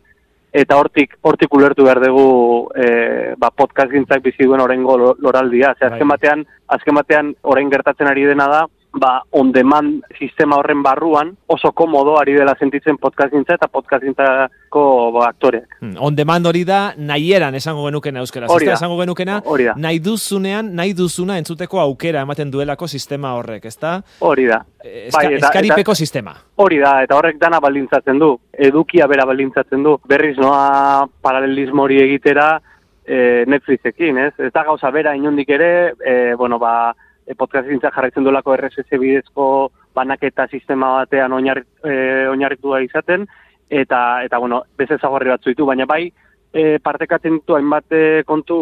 eta 0.56 0.78
hortik 0.80 1.18
hortik 1.20 1.52
ulertu 1.52 1.84
behar 1.84 2.00
dugu 2.00 2.70
e, 2.72 3.34
ba, 3.36 3.50
podcast 3.50 3.92
gintzak 3.92 4.22
bizi 4.24 4.44
duen 4.46 4.60
orengo 4.64 4.96
lo- 4.96 5.16
loraldia. 5.20 5.74
Ze 5.78 5.84
azken 5.90 6.08
Bai. 6.08 6.16
batean, 6.16 6.46
azken 6.66 6.94
batean 6.96 7.34
orain 7.42 7.70
gertatzen 7.70 8.08
ari 8.08 8.24
dena 8.24 8.46
da, 8.48 8.62
ba, 8.98 9.22
on 9.30 9.52
demand 9.52 10.02
sistema 10.18 10.56
horren 10.56 10.82
barruan 10.82 11.36
oso 11.46 11.72
komodo 11.72 12.18
ari 12.18 12.32
dela 12.34 12.54
sentitzen 12.58 12.96
podcast 12.96 13.32
gintza 13.32 13.54
eta 13.54 13.68
podcast 13.68 14.02
gintzako 14.04 15.12
ba, 15.12 15.28
aktoreak. 15.28 15.76
Hmm, 15.80 15.94
On 16.00 16.14
demand 16.16 16.46
hori 16.46 16.64
da 16.64 16.94
nahieran 16.96 17.54
esango 17.54 17.84
genukena 17.86 18.20
euskaraz. 18.20 18.50
Hori 18.50 18.66
da 18.66 18.74
esango 18.74 18.98
genukena 19.00 19.40
Hori 19.44 19.64
da. 19.64 19.74
nahi 19.76 19.98
duzunean, 20.00 20.74
nahi 20.74 20.92
duzuna 20.94 21.38
entzuteko 21.38 21.80
aukera 21.80 22.22
ematen 22.26 22.50
duelako 22.50 22.88
sistema 22.88 23.34
horrek, 23.36 23.64
ezta? 23.64 24.02
Hori 24.20 24.46
da. 24.46 24.62
Eh, 24.84 25.06
Eska, 25.08 25.18
Bai, 25.18 25.34
eta- 25.34 25.46
eskaripeko 25.48 25.94
sistema. 25.94 26.34
Hori 26.56 26.78
da, 26.78 27.02
eta 27.02 27.16
horrek 27.16 27.38
dana 27.38 27.60
baldintzatzen 27.60 28.18
du. 28.18 28.38
Edukia 28.52 29.06
bera 29.06 29.24
baldintzatzen 29.26 29.82
du. 29.82 29.98
Berriz 30.08 30.36
noa 30.38 31.06
paralelismo 31.22 31.82
hori 31.82 32.00
egitera 32.02 32.60
e, 33.06 33.44
Netflixekin, 33.46 34.18
ez? 34.18 34.32
Ez 34.38 34.52
da 34.52 34.64
gauza 34.64 34.90
bera 34.90 35.14
inondik 35.14 35.48
ere, 35.54 35.92
e, 36.04 36.34
bueno, 36.34 36.58
ba, 36.58 36.94
e, 37.26 37.34
podcast 37.34 37.68
gintza 37.68 37.90
jarraitzen 37.94 38.24
duelako 38.24 38.56
RSS 38.56 39.00
bidezko 39.00 39.48
banaketa 39.94 40.46
sistema 40.48 40.92
batean 41.00 41.32
oinarri, 41.32 41.64
e, 41.84 41.96
oinarritua 42.30 42.82
izaten, 42.84 43.26
eta, 43.70 44.22
eta 44.24 44.38
bueno, 44.38 44.62
beste 44.78 44.98
zagorri 45.00 45.32
batzu 45.32 45.50
ditu, 45.50 45.66
baina 45.66 45.86
bai, 45.88 46.04
e, 46.52 46.78
partekatzen 46.82 47.40
ditu 47.40 47.56
hainbat 47.56 47.92
e, 47.92 48.02
kontu, 48.28 48.58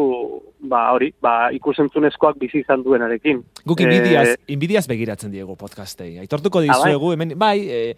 ba, 0.70 0.86
hori, 0.96 1.10
ba, 1.22 1.50
ikusentzunezkoak 1.54 2.38
bizi 2.40 2.62
izan 2.64 2.84
duenarekin. 2.86 3.42
Guk 3.64 3.80
Eh, 3.80 3.88
inbidiaz, 3.88 4.28
inbidiaz 4.48 4.86
begiratzen 4.90 5.34
diegu 5.34 5.56
podcastei. 5.60 6.16
Aitortuko 6.22 6.62
bai? 6.62 6.68
dizuegu, 6.70 7.12
hemen, 7.12 7.34
bai, 7.38 7.58
eh, 7.68 7.96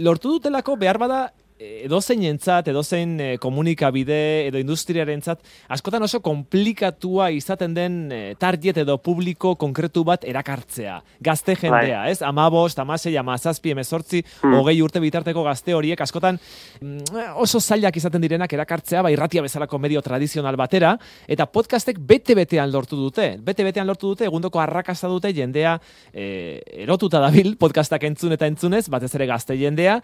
lortu 0.00 0.34
dutelako 0.36 0.76
behar 0.76 0.98
bada 0.98 1.28
edozein 1.58 2.22
entzat, 2.28 2.68
edozein 2.70 3.16
e, 3.20 3.28
komunikabide 3.42 4.46
edo 4.46 4.60
industriarentzat 4.62 5.42
askotan 5.74 6.04
oso 6.06 6.20
komplikatua 6.22 7.30
izaten 7.34 7.74
den 7.74 7.96
e, 8.14 8.20
target 8.38 8.78
edo 8.84 8.98
publiko 9.02 9.56
konkretu 9.58 10.04
bat 10.06 10.24
erakartzea. 10.28 11.00
Gazte 11.24 11.56
jendea, 11.58 12.04
ez? 12.10 12.22
Amabos, 12.22 12.74
tamasei, 12.78 13.16
amazazpi, 13.18 13.74
emezortzi, 13.74 14.22
Hmm. 14.42 14.54
hogei 14.54 14.80
urte 14.82 15.00
bitarteko 15.02 15.42
gazte 15.42 15.74
horiek 15.74 16.00
askotan 16.00 16.38
mm, 16.80 17.34
oso 17.42 17.60
zailak 17.60 17.96
izaten 17.98 18.22
direnak 18.22 18.52
erakartzea, 18.54 19.02
bai 19.02 19.12
irratia 19.16 19.42
bezalako 19.42 19.80
medio 19.82 20.02
tradizional 20.04 20.56
batera, 20.56 20.94
eta 21.26 21.46
podcastek 21.50 21.98
bete-betean 21.98 22.70
lortu 22.72 22.96
dute. 22.96 23.32
Bete-betean 23.42 23.86
lortu 23.88 24.12
dute, 24.14 24.28
egundoko 24.28 24.62
arrakasta 24.62 25.10
dute 25.10 25.32
jendea 25.34 25.78
e, 26.12 26.60
erotuta 26.84 27.20
dabil 27.24 27.56
podcastak 27.58 28.04
entzun 28.04 28.36
eta 28.36 28.46
entzunez, 28.46 28.86
batez 28.88 29.14
ere 29.18 29.26
gazte 29.26 29.58
jendea, 29.58 29.98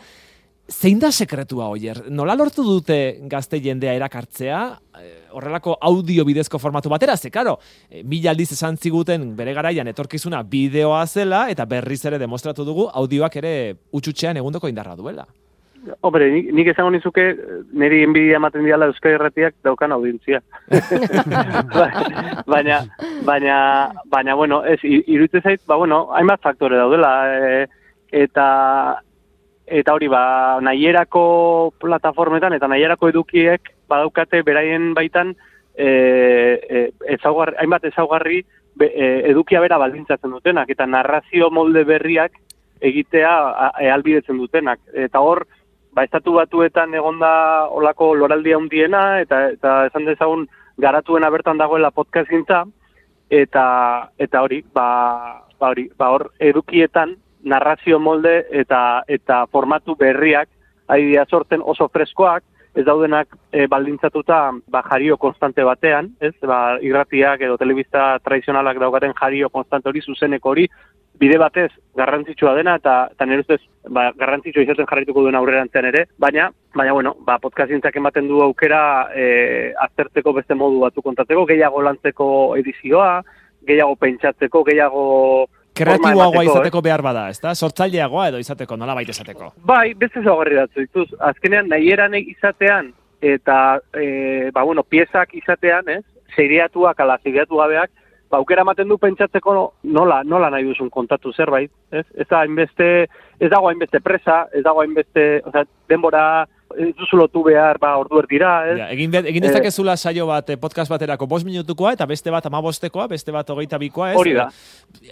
Zein 0.65 0.97
da 0.99 1.11
sekretua 1.13 1.67
oier? 1.69 1.99
Nola 2.09 2.33
lortu 2.39 2.63
dute 2.65 2.97
gazte 3.29 3.59
jendea 3.61 3.93
erakartzea? 3.99 4.61
Eh, 4.97 5.11
horrelako 5.37 5.77
audio 5.81 6.25
bidezko 6.25 6.59
formatu 6.59 6.89
batera, 6.89 7.19
ze, 7.19 7.31
karo, 7.31 7.59
e, 7.91 8.03
mila 8.03 8.31
aldiz 8.31 8.53
esan 8.53 8.79
ziguten 8.79 9.35
bere 9.37 9.53
garaian 9.53 9.89
etorkizuna 9.93 10.43
bideoa 10.43 11.05
zela, 11.07 11.51
eta 11.51 11.67
berriz 11.69 12.01
ere 12.07 12.19
demostratu 12.19 12.65
dugu 12.65 12.89
audioak 12.89 13.37
ere 13.37 13.55
utxutxean 13.93 14.41
egundoko 14.41 14.69
indarra 14.69 14.97
duela. 14.97 15.27
Hombre, 16.01 16.31
nik, 16.33 16.49
nik 16.57 16.73
esango 16.73 16.95
nizuke, 16.95 17.27
niri 17.77 18.01
enbidia 18.07 18.41
ematen 18.41 18.65
diala 18.65 18.89
Euskal 18.89 19.19
Herratiak 19.19 19.59
daukan 19.67 19.93
audientzia. 19.93 20.41
baina, 22.55 22.87
baina, 23.29 23.57
baina, 24.09 24.35
bueno, 24.35 24.65
ez, 24.65 24.79
iruditzen 24.81 25.45
zait, 25.45 25.61
ba, 25.69 25.77
bueno, 25.77 26.07
hainbat 26.17 26.41
faktore 26.41 26.81
daudela, 26.81 27.13
e, 27.37 27.67
eta, 28.25 28.47
eta 29.67 29.95
hori, 29.95 30.09
ba, 30.09 30.61
nahierako 30.61 31.73
plataformetan 31.81 32.53
eta 32.53 32.69
nahierako 32.69 33.09
edukiek 33.09 33.73
badaukate 33.89 34.43
beraien 34.43 34.93
baitan 34.95 35.35
e, 35.77 35.89
e, 35.89 36.85
ezaugarri, 37.17 37.57
hainbat 37.61 37.85
ezaugarri 37.89 38.43
be, 38.77 38.91
e, 38.93 39.11
edukia 39.31 39.63
bera 39.65 39.79
baldintzatzen 39.81 40.31
dutenak, 40.37 40.71
eta 40.71 40.87
narrazio 40.87 41.51
molde 41.51 41.85
berriak 41.89 42.37
egitea 42.85 43.33
e, 43.33 43.89
ahalbidetzen 43.89 44.39
dutenak. 44.39 44.81
Eta 44.93 45.21
hor, 45.25 45.47
ba, 45.95 46.05
estatu 46.05 46.37
batuetan 46.37 46.95
egonda 46.95 47.33
olako 47.73 48.13
loraldi 48.19 48.53
handiena, 48.53 49.21
eta, 49.25 49.49
eta 49.57 49.77
esan 49.89 50.09
dezagun 50.11 50.47
garatuena 50.77 51.31
bertan 51.31 51.59
dagoela 51.59 51.91
podcast 51.95 52.29
gintza, 52.29 52.65
eta, 53.31 53.67
eta 54.19 54.43
hori, 54.45 54.63
ba, 54.75 54.89
ba, 55.59 55.71
hori, 55.73 55.89
ba, 55.97 56.11
hor, 56.13 56.29
edukietan 56.39 57.17
narrazio 57.45 58.01
molde 58.01 58.47
eta, 58.51 59.05
eta 59.09 59.45
formatu 59.53 59.97
berriak, 60.01 60.49
ari 60.89 61.15
sorten 61.29 61.63
oso 61.65 61.89
freskoak, 61.89 62.45
ez 62.75 62.83
daudenak 62.85 63.37
e, 63.53 63.69
baldintzatuta 63.71 64.39
ba, 64.67 64.83
jario 64.91 65.17
konstante 65.17 65.63
batean, 65.63 66.11
ez? 66.21 66.35
Ba, 66.43 66.79
irratiak 66.83 67.45
edo 67.47 67.57
telebista 67.57 68.19
tradizionalak 68.25 68.81
daukaten 68.83 69.15
jario 69.21 69.49
konstante 69.51 69.89
hori, 69.89 70.03
zuzeneko 70.03 70.51
hori, 70.51 70.67
bide 71.21 71.39
batez 71.39 71.71
garrantzitsua 71.95 72.55
dena 72.57 72.75
eta 72.81 72.95
eta 73.13 73.27
nire 73.27 73.45
ustez 73.45 73.61
ba, 73.95 74.09
garrantzitsua 74.19 74.65
izaten 74.65 74.89
jarraituko 74.91 75.23
duen 75.23 75.39
aurrerantzean 75.39 75.87
ere, 75.91 76.07
baina 76.19 76.49
baina 76.75 76.93
bueno, 76.97 77.15
ba 77.27 77.39
podcastintzak 77.39 77.97
ematen 78.01 78.27
du 78.29 78.43
aukera 78.43 79.11
eh 79.15 79.73
aztertzeko 79.87 80.33
beste 80.35 80.59
modu 80.59 80.81
batu 80.83 81.03
kontatzeko, 81.03 81.47
gehiago 81.47 81.83
lantzeko 81.83 82.29
edizioa, 82.59 83.23
gehiago 83.67 83.95
pentsatzeko, 83.97 84.65
gehiago 84.65 85.05
Kreatiboagoa 85.75 86.45
izateko 86.47 86.83
behar 86.85 87.03
bada, 87.03 87.29
ezta? 87.33 87.55
Sortzaileagoa 87.55 88.29
edo 88.31 88.39
izateko, 88.43 88.77
nola 88.79 88.95
baita 88.95 89.15
izateko. 89.15 89.51
Bai, 89.67 89.95
beste 89.99 90.23
zaugarri 90.23 90.59
datzu 90.61 90.85
dituz. 90.85 91.09
Azkenean 91.19 91.69
nahieran 91.73 92.15
izatean 92.21 92.93
eta 93.25 93.59
e, 93.97 94.51
ba 94.55 94.63
bueno, 94.63 94.85
piezak 94.85 95.35
izatean, 95.35 95.89
ez? 95.89 96.03
Seriatuak 96.37 97.01
ala 97.01 97.19
seriatu 97.23 97.59
gabeak, 97.59 97.91
ba 98.31 98.39
aukera 98.39 98.65
ematen 98.67 98.89
du 98.91 98.99
pentsatzeko 98.99 99.55
nola 99.97 100.23
nola 100.27 100.51
nahi 100.51 100.67
duzun 100.69 100.91
kontatu 100.91 101.33
zerbait, 101.33 101.73
ez? 101.91 102.05
Ez 102.15 102.29
da 102.31 102.43
hainbeste 102.43 102.91
ez 103.41 103.51
dago 103.51 103.69
hainbeste 103.71 104.01
presa, 104.01 104.45
ez 104.53 104.63
dago 104.65 104.83
hainbeste, 104.83 105.43
osea, 105.49 105.65
denbora 105.91 106.25
ez 106.79 106.95
duzu 106.99 107.17
lotu 107.17 107.43
behar, 107.45 107.79
ba 107.79 107.97
ordu 107.97 108.19
erdira, 108.19 108.53
ez? 108.71 108.79
Ja, 108.79 108.89
egin, 108.95 109.11
be, 109.11 109.19
egin 109.31 109.43
dezakezula 109.43 109.97
saio 109.97 110.27
bat 110.27 110.51
eh, 110.51 110.57
podcast 110.57 110.91
baterako 110.91 111.27
bost 111.27 111.47
minutukoa, 111.47 111.93
eta 111.95 112.07
beste 112.07 112.31
bat 112.31 112.47
amabostekoa, 112.47 113.07
beste 113.09 113.33
bat 113.33 113.51
hogeita 113.51 113.79
bikoa, 113.79 114.13
ez? 114.13 114.17
Hori 114.19 114.33
da. 114.35 114.49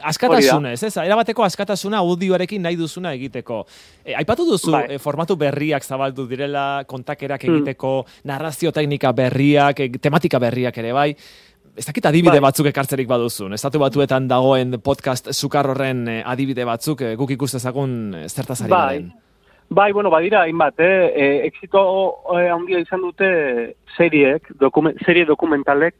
Askatasunez, 0.02 0.82
ez? 0.82 0.92
Erabateko 1.02 1.44
askatasuna 1.46 1.98
audioarekin 2.02 2.62
nahi 2.62 2.76
duzuna 2.76 3.12
egiteko. 3.14 3.62
E, 4.04 4.14
aipatu 4.18 4.46
duzu 4.48 4.72
Bai. 4.72 4.84
eh, 4.94 4.98
formatu 4.98 5.36
berriak 5.36 5.84
zabaldu 5.84 6.26
direla, 6.28 6.84
kontakerak 6.86 7.42
Hmm. 7.44 7.56
egiteko, 7.56 8.04
narrazio 8.24 8.72
teknika 8.72 9.12
berriak, 9.12 9.80
eh, 9.80 9.90
tematika 10.00 10.38
berriak 10.38 10.78
ere 10.78 10.92
bai. 10.92 11.16
Ez 11.74 11.86
dakit 11.86 12.04
adibide 12.04 12.32
Bai. 12.36 12.40
batzuk 12.40 12.66
ekartzerik 12.66 13.08
baduzun. 13.08 13.52
Estatu 13.54 13.78
batuetan 13.78 14.26
dagoen 14.28 14.78
podcast 14.82 15.32
sukar 15.32 15.66
horren 15.66 16.06
eh, 16.08 16.22
adibide 16.26 16.64
batzuk 16.64 17.00
eh, 17.00 17.14
guk 17.16 17.30
ikustezagun 17.30 18.14
eh, 18.14 18.28
zertaz 18.28 18.60
ari 18.62 18.70
Bai. 18.70 18.80
garen. 18.98 19.12
Bai, 19.68 19.92
bueno, 19.92 20.10
badira, 20.10 20.42
hainbat, 20.42 20.74
eh? 20.80 21.12
E, 21.16 21.46
exito 21.46 21.82
eh, 22.38 22.48
handia 22.50 22.78
izan 22.78 23.00
dute 23.00 23.76
seriek, 23.96 24.50
dokumen, 24.60 24.96
serie 25.06 25.24
dokumentalek, 25.24 25.94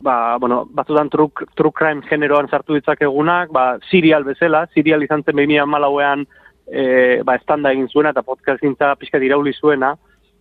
ba, 0.00 0.36
bueno, 0.38 0.64
batzutan 0.70 1.08
true, 1.08 1.30
true 1.54 1.70
crime 1.72 2.02
generoan 2.08 2.48
sartu 2.50 2.74
ditzakegunak, 2.74 3.52
ba, 3.54 3.78
serial 3.90 4.24
bezala, 4.24 4.64
serial 4.74 5.02
izan 5.06 5.22
zen 5.22 5.36
2014ean 5.38 6.26
e, 6.66 7.22
ba, 7.22 7.36
estanda 7.38 7.70
egin 7.70 7.86
zuena 7.88 8.10
eta 8.10 8.24
podcast 8.26 8.60
gintza 8.60 8.94
pixka 8.98 9.20
dirauli 9.22 9.52
zuena, 9.54 9.94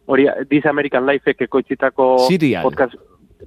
hori 0.07 0.25
This 0.49 0.65
American 0.65 1.05
Life-ek 1.05 1.41
ekoitzitako 1.45 2.15
Serial. 2.27 2.63
podcast, 2.65 2.95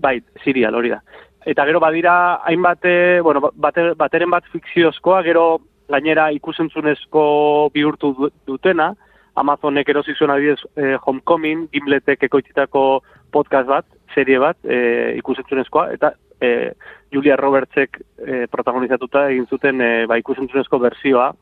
bai, 0.01 0.21
serial, 0.45 0.75
hori 0.79 0.91
da. 0.95 1.01
Eta 1.45 1.67
gero 1.67 1.81
badira 1.83 2.37
hainbat, 2.47 2.85
eh, 2.87 3.19
bueno, 3.21 3.51
bater, 3.53 3.97
bateren 3.99 4.31
bat 4.31 4.47
fikziozkoa, 4.53 5.23
gero 5.27 5.59
gainera 5.91 6.31
ikusentzunezko 6.33 7.71
bihurtu 7.75 8.15
du- 8.17 8.31
dutena, 8.47 8.95
Amazonek 9.35 9.89
erosi 9.91 10.15
zuen 10.15 10.31
adibidez 10.31 10.61
eh, 10.77 10.97
Homecoming, 11.03 11.69
Gimletek 11.73 12.23
ekoitzitako 12.29 13.03
podcast 13.35 13.67
bat, 13.69 13.87
serie 14.15 14.39
bat, 14.39 14.57
eh, 14.65 15.17
ikusentzunezkoa, 15.19 15.89
eta 15.97 16.13
eh, 16.41 16.71
Julia 17.13 17.37
Robertsek 17.37 17.99
eh, 18.27 18.45
protagonizatuta 18.51 19.29
egin 19.31 19.47
zuten 19.51 19.81
eh, 19.83 20.05
ba, 20.07 20.19
ikusentzunezko 20.23 20.79
bersioa. 20.79 21.33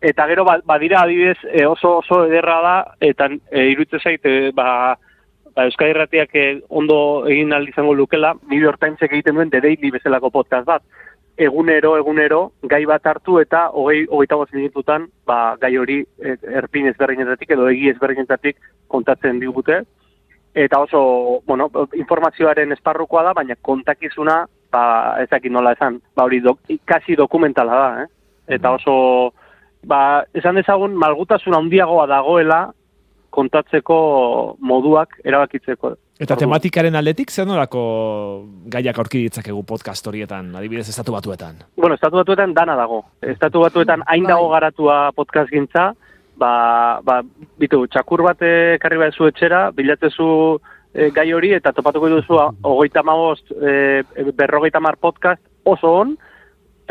Eta 0.00 0.26
gero 0.28 0.44
ba- 0.44 0.62
badira 0.64 1.02
adibidez 1.04 1.38
eh, 1.52 1.66
oso 1.66 1.98
oso 1.98 2.24
ederra 2.26 2.60
da, 2.64 2.76
eta 3.00 3.28
eh, 3.50 3.68
iruditzen 3.72 4.00
zait, 4.00 4.24
eh, 4.24 4.50
ba, 4.54 4.96
ba, 5.54 5.64
Euskadi 5.68 5.92
Irratiak 5.92 6.34
eh, 6.36 6.60
ondo 6.68 7.26
egin 7.28 7.52
aldi 7.52 7.72
izango 7.72 7.94
lukela, 7.96 8.34
New 8.48 8.60
York 8.60 8.80
Timesek 8.80 9.12
egiten 9.12 9.36
duen 9.36 9.50
The 9.52 9.60
Daily 9.60 9.90
bezalako 9.92 10.30
podcast 10.30 10.66
bat. 10.68 10.82
Egunero, 11.36 11.98
egunero, 11.98 12.52
gai 12.64 12.86
bat 12.88 13.04
hartu 13.06 13.36
eta 13.42 13.66
hogei, 13.76 14.06
hogeita 14.08 14.38
bost 14.40 14.54
minututan, 14.56 15.04
ba, 15.28 15.56
gai 15.60 15.74
hori 15.76 15.98
eh, 16.24 16.36
erpin 16.62 16.88
ezberdinetatik 16.88 17.50
edo 17.52 17.68
egi 17.68 17.90
ezberdinetatik 17.92 18.56
kontatzen 18.88 19.40
digute. 19.42 19.82
Eta 20.56 20.80
oso, 20.80 21.42
bueno, 21.44 21.68
informazioaren 21.92 22.72
esparrukoa 22.72 23.26
da, 23.26 23.34
baina 23.36 23.58
kontakizuna, 23.60 24.38
ba, 24.72 24.84
ez 25.20 25.28
dakit 25.28 25.52
nola 25.52 25.74
esan, 25.76 26.00
ba, 26.16 26.24
hori 26.24 26.40
dok, 26.40 26.62
kasi 26.88 27.18
dokumentala 27.20 27.82
da, 27.82 27.90
eh? 28.06 28.08
Eta 28.56 28.72
oso, 28.78 28.96
ba, 29.84 30.24
esan 30.32 30.56
dezagun, 30.56 30.96
malgutasun 30.96 31.58
handiagoa 31.58 32.08
dagoela 32.08 32.62
kontatzeko 33.36 33.96
moduak 34.64 35.20
erabakitzeko. 35.24 35.94
Eta 36.22 36.38
tematikaren 36.40 36.96
aldetik, 36.96 37.30
zer 37.30 37.44
nolako 37.48 37.80
gaiak 38.72 38.96
aurki 39.02 39.20
ditzakegu 39.26 39.60
podcast 39.68 40.06
horietan, 40.08 40.54
adibidez 40.56 40.88
estatu 40.88 41.12
batuetan? 41.12 41.58
Bueno, 41.76 41.98
estatu 41.98 42.22
batuetan 42.22 42.54
dana 42.56 42.76
dago. 42.78 43.02
Estatu 43.20 43.60
batuetan 43.66 44.04
hain 44.06 44.24
Bai. 44.24 44.32
dago 44.32 44.48
garatua 44.54 44.96
podcast 45.16 45.52
gintza, 45.52 45.90
ba, 46.40 47.02
ba, 47.04 47.20
bitu, 47.60 47.82
txakur 47.92 48.24
bat 48.24 48.40
ekarri 48.48 49.02
behar 49.02 49.12
zu 49.12 49.28
etxera, 49.28 49.66
bilatzezu 49.76 50.30
e, 50.94 51.10
gai 51.12 51.28
hori, 51.36 51.52
eta 51.58 51.74
topatuko 51.76 52.08
duzu 52.14 52.40
a, 52.40 52.48
hogeita 52.64 53.04
mabost, 53.04 53.52
e, 53.52 54.32
berrogeita 54.32 54.80
mar 54.80 54.96
podcast 54.96 55.42
oso 55.68 55.92
on, 56.00 56.16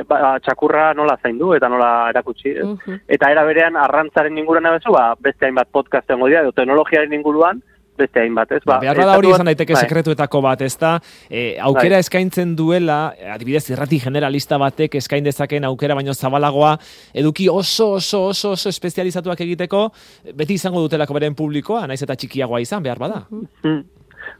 ba, 0.08 0.40
txakurra 0.44 0.94
nola 0.94 1.18
zaindu 1.22 1.54
eta 1.56 1.70
nola 1.70 2.10
erakutsi. 2.10 2.50
ez? 2.50 2.66
Mhm. 2.66 3.00
Eta 3.08 3.32
era 3.32 3.44
berean 3.44 3.76
arrantzaren 3.76 4.38
inguruan 4.38 4.66
abezu, 4.66 4.92
ba, 4.92 5.16
beste 5.20 5.46
hainbat 5.46 5.72
podcast 5.72 6.10
egongo 6.10 6.28
dira, 6.28 6.42
edo 6.42 6.52
teknologiaren 6.52 7.14
inguruan, 7.14 7.62
beste 7.98 8.20
hainbat, 8.20 8.52
ez? 8.52 8.62
Ba, 8.68 8.80
behar 8.84 9.00
bada 9.00 9.16
hori 9.18 9.32
izan 9.32 9.50
daiteke 9.50 9.76
bai. 9.76 9.84
sekretuetako 9.86 10.42
bat, 10.44 10.62
ez 10.66 10.76
da, 10.78 11.00
e, 11.30 11.58
aukera 11.64 12.00
eskaintzen 12.04 12.56
duela, 12.58 13.14
eh, 13.18 13.32
adibidez, 13.32 13.64
irrati 13.72 14.00
generalista 14.04 14.60
batek 14.62 14.96
eskain 15.00 15.24
dezakeen 15.24 15.64
aukera 15.64 15.96
baino 15.96 16.14
zabalagoa, 16.14 16.78
eduki 17.14 17.48
oso, 17.50 17.94
oso, 17.94 18.26
oso, 18.28 18.52
oso 18.52 18.70
espezializatuak 18.70 19.42
egiteko, 19.48 19.90
beti 20.36 20.60
izango 20.60 20.84
dutelako 20.84 21.14
beren 21.14 21.36
publikoa, 21.36 21.86
naiz 21.88 22.02
eta 22.04 22.16
txikiagoa 22.16 22.60
izan, 22.62 22.84
behar 22.84 23.00
bada. 23.00 23.26
Mm. 23.32 23.84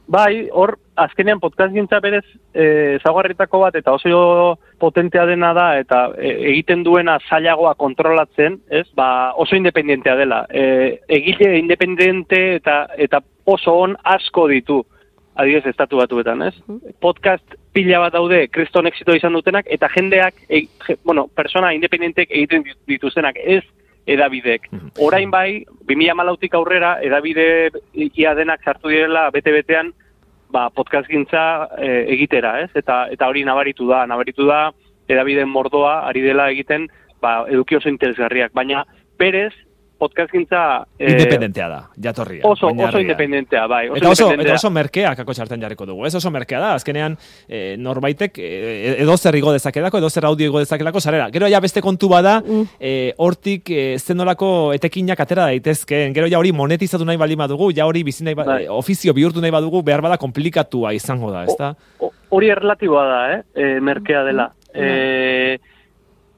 Bai, 0.08 0.50
hor, 0.54 0.78
azkenean 0.96 1.40
podcast 1.42 1.74
gintza 1.74 1.98
berez 2.00 2.24
e, 2.54 2.98
zagarritako 3.02 3.60
bat 3.64 3.76
eta 3.76 3.96
oso 3.98 4.60
potentea 4.80 5.26
dena 5.26 5.52
da 5.58 5.66
eta 5.80 6.02
e, 6.14 6.32
egiten 6.52 6.84
duena 6.86 7.18
zailagoa 7.28 7.74
kontrolatzen, 7.80 8.60
ez? 8.70 8.86
Ba, 8.96 9.34
oso 9.34 9.58
independentea 9.58 10.16
dela. 10.16 10.44
E, 10.50 11.02
egile 11.20 11.58
independente 11.58 12.42
eta 12.60 12.84
eta 12.98 13.24
oso 13.46 13.74
on 13.82 13.98
asko 14.04 14.48
ditu 14.54 14.84
adibidez 15.36 15.74
estatu 15.74 15.98
batuetan, 16.00 16.46
ez? 16.48 16.54
Podcast 17.02 17.58
pila 17.74 18.06
bat 18.06 18.14
daude 18.14 18.46
kriston 18.54 18.88
exito 18.88 19.16
izan 19.18 19.34
dutenak 19.34 19.66
eta 19.74 19.90
jendeak, 19.92 20.38
e, 20.48 20.68
je, 20.86 21.00
bueno, 21.04 21.28
persona 21.28 21.74
independentek 21.74 22.30
egiten 22.30 22.64
dituztenak, 22.88 23.42
ez 23.42 23.64
edabidek. 24.06 24.70
Orain 25.02 25.32
bai, 25.32 25.66
2014tik 25.90 26.56
aurrera 26.58 26.96
edabide 27.04 27.48
ia 27.94 28.34
denak 28.38 28.64
sartu 28.64 28.90
direla 28.94 29.30
bete-betean 29.34 29.92
ba, 30.54 30.70
podcast 30.70 31.10
gintza 31.10 31.68
e, 31.78 32.06
egitera, 32.16 32.60
ez? 32.64 32.70
Eta, 32.76 33.06
eta 33.12 33.28
hori 33.28 33.44
nabaritu 33.48 33.90
da, 33.90 34.06
nabaritu 34.06 34.48
da 34.48 34.70
edabideen 35.10 35.50
mordoa 35.50 36.00
ari 36.10 36.22
dela 36.26 36.50
egiten 36.54 36.88
ba, 37.22 37.44
eduki 37.50 37.80
oso 37.80 37.90
interesgarriak, 37.90 38.54
baina 38.54 38.86
berez 39.20 39.54
podcast 39.98 40.32
gintza... 40.32 40.62
Eh, 41.00 41.12
independentea 41.12 41.68
da, 41.70 41.80
jatorria. 42.02 42.42
Oso, 42.48 42.68
oso 42.68 43.00
independentea, 43.00 43.66
bai. 43.68 43.88
Oso 43.90 43.98
eta, 43.98 44.12
oso, 44.12 44.28
eta 44.34 44.54
oso 44.58 44.72
merkea 44.74 45.14
kako 45.16 45.36
txarten 45.36 45.62
jarriko 45.62 45.88
dugu. 45.90 46.06
Ez 46.08 46.14
oso 46.18 46.32
merkea 46.34 46.60
da, 46.62 46.74
azkenean 46.80 47.18
eh, 47.48 47.76
norbaitek 47.82 48.40
eh, 48.40 48.96
edo 49.04 49.18
zer 49.18 49.38
igo 49.40 49.54
dezakedako, 49.56 50.02
edo 50.02 50.10
zer 50.10 50.28
audio 50.30 50.50
igo 50.52 50.64
dezakedako, 50.64 51.02
sarera. 51.04 51.30
Gero 51.34 51.50
ja 51.52 51.62
beste 51.64 51.84
kontu 51.86 52.10
bada, 52.12 52.38
mm. 52.42 52.80
eh, 52.80 53.14
hortik 53.18 53.72
eh, 53.72 53.86
zenolako 54.00 54.50
etekinak 54.76 55.20
atera 55.26 55.50
daitezkeen. 55.52 56.16
Gero 56.16 56.32
ja 56.32 56.42
hori 56.42 56.52
monetizatu 56.56 57.08
nahi 57.08 57.22
baldin 57.22 57.42
badugu, 57.46 57.72
ja 57.76 57.88
hori 57.88 58.04
bizi 58.04 58.28
nahi 58.28 58.40
bai. 58.40 58.66
ofizio 58.70 59.14
bihurtu 59.14 59.44
nahi 59.44 59.54
badugu, 59.56 59.84
behar 59.86 60.04
bada 60.06 60.20
komplikatua 60.22 60.94
izango 60.94 61.32
da, 61.34 61.46
ezta? 61.46 61.76
Hori 62.36 62.50
erlatiboa 62.52 63.06
da, 63.08 63.22
eh? 63.36 63.42
E, 63.56 63.80
merkea 63.80 64.24
dela. 64.28 64.52
Mm. 64.76 65.74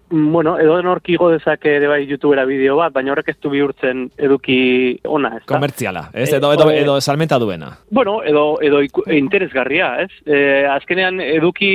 Bueno, 0.10 0.58
edo 0.58 0.82
nork 0.82 1.10
igo 1.12 1.28
dezake 1.34 1.74
ere 1.78 1.88
bai 1.92 2.06
youtubera 2.08 2.46
bideo 2.48 2.78
bat, 2.80 2.94
baina 2.96 3.12
horrek 3.12 3.34
ez 3.34 3.38
du 3.44 3.50
bihurtzen 3.52 4.06
eduki 4.18 4.60
ona, 5.04 5.34
ez 5.36 5.42
da? 5.42 5.50
Komertziala, 5.52 6.06
ez? 6.14 6.30
Edo, 6.34 6.54
edo, 6.56 6.70
edo, 6.72 6.96
salmenta 7.02 7.40
duena. 7.40 7.74
Bueno, 7.92 8.22
edo, 8.24 8.46
edo 8.64 8.80
interesgarria, 9.12 9.90
ez? 10.06 10.12
E, 10.26 10.64
azkenean 10.72 11.20
eduki 11.20 11.72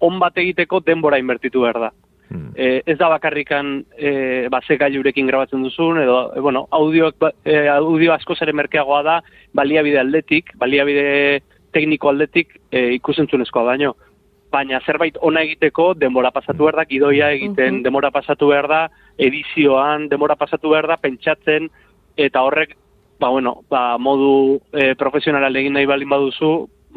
on 0.00 0.16
bat 0.22 0.38
egiteko 0.40 0.80
denbora 0.86 1.18
inbertitu 1.20 1.66
behar 1.66 1.80
da. 1.84 1.92
Hmm. 2.30 2.50
E, 2.56 2.82
ez 2.86 2.96
da 3.00 3.10
bakarrikan 3.12 3.82
e, 3.96 4.48
ba, 4.52 4.60
gailurekin 4.60 5.28
grabatzen 5.28 5.62
duzun, 5.62 6.00
edo, 6.00 6.32
e, 6.36 6.40
bueno, 6.40 6.66
audio, 6.70 7.12
e, 7.44 7.68
audio 7.68 8.14
asko 8.16 8.34
zere 8.34 8.52
merkeagoa 8.52 9.02
da, 9.02 9.20
baliabide 9.52 10.00
aldetik, 10.00 10.54
baliabide 10.56 11.42
tekniko 11.72 12.08
aldetik 12.08 12.60
e, 12.70 12.94
ikusentzunezkoa 12.96 13.64
baino 13.64 13.94
baina 14.52 14.80
zerbait 14.86 15.18
ona 15.20 15.42
egiteko 15.46 15.92
denbora 15.94 16.30
pasatu 16.32 16.64
behar 16.64 16.80
da, 16.80 16.86
gidoia 16.88 17.30
egiten 17.36 17.82
denbora 17.84 18.10
pasatu 18.10 18.48
behar 18.52 18.68
da, 18.70 18.80
edizioan 19.18 20.08
denbora 20.08 20.36
pasatu 20.40 20.72
behar 20.72 20.88
da, 20.88 20.96
pentsatzen, 20.96 21.68
eta 22.16 22.42
horrek, 22.42 22.76
ba, 23.20 23.28
bueno, 23.28 23.62
ba, 23.70 23.98
modu 23.98 24.60
e, 24.72 24.94
profesionala 24.98 25.50
egin 25.60 25.76
nahi 25.76 25.86
balin 25.86 26.08
baduzu, 26.10 26.52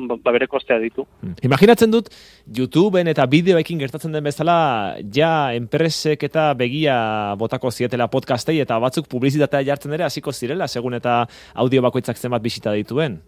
ba, 0.07 0.15
ba, 0.15 0.31
bere 0.31 0.47
kostea 0.47 0.79
ditu. 0.81 1.05
Mm. 1.21 1.35
Imaginatzen 1.49 1.91
dut, 1.93 2.09
YouTubeen 2.57 3.11
eta 3.11 3.25
bideoekin 3.29 3.81
gertatzen 3.81 4.15
den 4.15 4.25
bezala, 4.25 4.97
ja 5.13 5.51
enpresek 5.57 6.23
eta 6.29 6.51
begia 6.57 6.95
botako 7.41 7.71
zietela 7.71 8.09
podcastei, 8.13 8.59
eta 8.63 8.79
batzuk 8.79 9.09
publizitatea 9.11 9.65
jartzen 9.73 9.97
ere, 9.97 10.07
hasiko 10.07 10.31
zirela, 10.31 10.67
segun 10.67 10.97
eta 10.97 11.25
audio 11.53 11.83
bakoitzak 11.87 12.17
zenbat 12.17 12.41
bisita 12.41 12.73
dituen? 12.77 13.19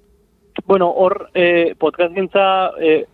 Bueno, 0.67 0.91
hor, 0.95 1.29
eh, 1.33 1.73
podcast 1.79 2.13
gintza, 2.13 2.71
eh, 2.79 3.05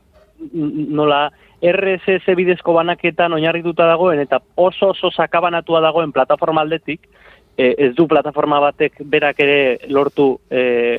nola 0.51 1.29
RSS 1.61 2.35
bidezko 2.37 2.73
banaketan 2.73 3.33
oinarrituta 3.35 3.87
dagoen 3.89 4.21
eta 4.23 4.39
oso 4.55 4.93
oso 4.93 5.11
sakabanatua 5.11 5.81
dagoen 5.83 6.13
plataforma 6.15 6.61
aldetik, 6.61 7.09
e, 7.57 7.73
ez 7.77 7.91
du 7.95 8.07
plataforma 8.07 8.61
batek 8.63 9.01
berak 9.03 9.41
ere 9.43 9.59
lortu... 9.91 10.31
E, 10.49 10.95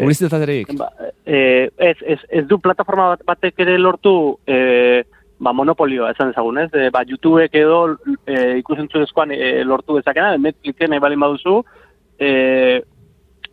ba, 0.77 0.91
e, 1.25 1.71
ez, 1.79 1.97
ez, 2.05 2.21
ez 2.29 2.45
du 2.47 2.61
plataforma 2.61 3.15
batek 3.27 3.65
ere 3.65 3.79
lortu 3.79 4.13
e, 4.47 5.03
ba, 5.41 5.55
monopolioa, 5.57 6.13
esan 6.13 6.35
ezagun, 6.35 6.61
ez? 6.67 6.69
E, 6.77 6.91
ba, 6.93 7.03
YouTubeek 7.09 7.57
edo 7.63 7.81
e, 8.27 8.59
ikusentzunezkoan 8.61 9.33
e, 9.33 9.53
lortu 9.65 9.97
dezakena, 9.97 10.37
Netflixen 10.37 10.93
nahi 10.93 11.01
balin 11.01 11.25
baduzu, 11.25 11.63
e, 12.21 12.31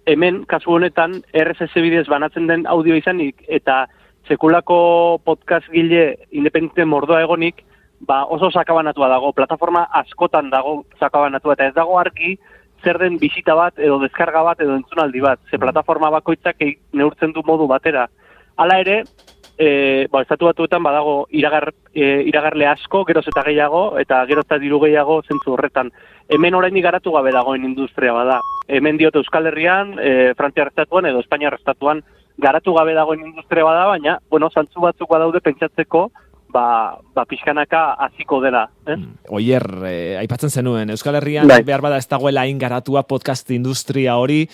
hemen, 0.08 0.44
kasu 0.52 0.76
honetan, 0.76 1.22
RSS 1.32 1.80
bidez 1.84 2.08
banatzen 2.12 2.52
den 2.52 2.68
audio 2.68 2.96
izanik, 3.00 3.40
eta 3.48 3.86
sekulako 4.28 5.20
podcast 5.24 5.70
gile 5.72 6.28
independente 6.32 6.86
mordoa 6.86 7.22
egonik, 7.24 7.64
ba 8.00 8.26
oso 8.26 8.52
sakabanatua 8.52 9.10
dago, 9.10 9.32
plataforma 9.34 9.88
askotan 10.02 10.50
dago 10.50 10.84
sakabanatua, 11.00 11.54
eta 11.54 11.68
ez 11.68 11.76
dago 11.76 11.98
argi 12.00 12.38
zer 12.84 13.00
den 13.02 13.18
bisita 13.18 13.56
bat 13.58 13.80
edo 13.80 13.98
deskarga 14.00 14.44
bat 14.46 14.60
edo 14.62 14.76
entzunaldi 14.78 15.22
bat, 15.24 15.40
ze 15.50 15.58
plataforma 15.58 16.12
bakoitzak 16.20 16.62
neurtzen 16.94 17.34
du 17.34 17.42
modu 17.46 17.68
batera. 17.68 18.08
Hala 18.58 18.80
ere, 18.82 19.04
e, 19.58 20.08
ba, 20.12 20.22
estatu 20.22 20.46
batuetan 20.46 20.84
badago 20.84 21.28
iragar, 21.34 21.72
e, 21.94 22.24
iragarle 22.30 22.68
asko, 22.70 23.04
geroz 23.06 23.26
eta 23.28 23.44
gehiago, 23.48 23.98
eta 24.02 24.24
geroz 24.30 24.46
eta 24.46 24.60
diru 24.62 24.80
gehiago 24.86 25.22
zentzu 25.24 25.56
horretan. 25.56 25.92
Hemen 26.30 26.56
orain 26.56 26.78
garatu 26.84 27.12
gabe 27.16 27.32
dagoen 27.32 27.66
industria 27.66 28.14
bada. 28.14 28.40
Hemen 28.68 28.98
diote 28.98 29.18
Euskal 29.18 29.48
Herrian, 29.48 29.96
e, 30.00 30.34
Frantzia 30.38 30.68
Estatuan 30.68 31.06
edo 31.06 31.22
Espainia 31.24 31.54
Estatuan 31.56 32.04
garatu 32.38 32.74
gabe 32.74 32.94
dagoen 32.94 33.26
industria 33.26 33.66
bada, 33.66 33.86
baina, 33.92 34.18
bueno, 34.30 34.50
zantzu 34.54 34.82
batzuk 34.82 35.10
badaude 35.10 35.42
pentsatzeko, 35.42 36.08
ba, 36.54 36.98
ba 37.14 37.26
pixkanaka 37.26 37.94
hasiko 38.08 38.42
dela. 38.42 38.68
Eh? 38.86 38.96
Mm. 38.96 39.14
Oier, 39.36 39.68
eh, 39.90 40.18
aipatzen 40.22 40.50
zenuen, 40.50 40.90
Euskal 40.94 41.20
Herrian 41.20 41.48
bai. 41.48 41.64
behar 41.68 41.82
bada 41.82 41.98
ez 41.98 42.08
dagoela 42.08 42.48
ingaratua 42.48 43.04
podcast 43.10 43.52
industria 43.52 44.18
hori, 44.18 44.46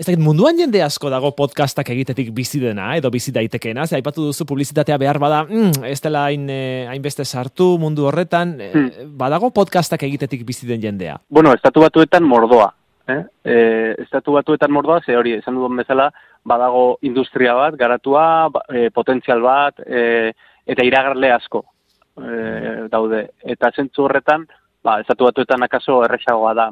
Ez 0.00 0.06
dakit, 0.06 0.20
munduan 0.24 0.56
jende 0.56 0.80
asko 0.80 1.10
dago 1.12 1.28
podcastak 1.36 1.90
egitetik 1.92 2.30
bizi 2.32 2.56
dena, 2.62 2.86
edo 2.96 3.10
bizi 3.12 3.34
daitekeena, 3.36 3.84
ze 3.84 3.98
aipatu 3.98 4.22
duzu 4.30 4.46
publizitatea 4.48 4.96
behar 4.96 5.18
bada, 5.20 5.42
mm, 5.44 5.84
ez 5.84 5.98
dela 6.00 6.22
hain, 6.24 6.46
eh, 6.48 6.86
hainbeste 6.88 7.26
sartu 7.26 7.76
mundu 7.76 8.06
horretan, 8.08 8.54
eh, 8.60 8.70
hmm. 8.72 9.10
badago 9.18 9.50
podcastak 9.50 10.02
egitetik 10.08 10.46
bizi 10.46 10.66
den 10.66 10.80
jendea? 10.80 11.18
Bueno, 11.28 11.52
estatu 11.52 11.82
batuetan 11.84 12.24
mordoa, 12.24 12.72
eh? 13.08 13.20
E, 13.44 13.58
estatu 13.98 14.32
batuetan 14.32 14.72
mordoa, 14.72 15.02
ze 15.04 15.18
hori, 15.18 15.34
esan 15.34 15.60
duen 15.60 15.76
bezala, 15.76 16.08
badago 16.44 16.98
industria 17.02 17.54
bat, 17.54 17.76
garatua, 17.76 18.48
ba, 18.52 18.62
e, 18.68 18.90
potentzial 18.90 19.42
bat, 19.44 19.80
e, 19.86 20.32
eta 20.66 20.84
iragarle 20.86 21.32
asko 21.32 21.64
e, 22.16 22.88
daude. 22.92 23.26
Eta 23.42 23.70
zentzu 23.76 24.06
horretan, 24.06 24.46
ba, 24.84 25.00
ezatu 25.04 25.28
batuetan 25.28 25.62
akaso 25.66 26.00
erresagoa 26.04 26.54
da, 26.56 26.68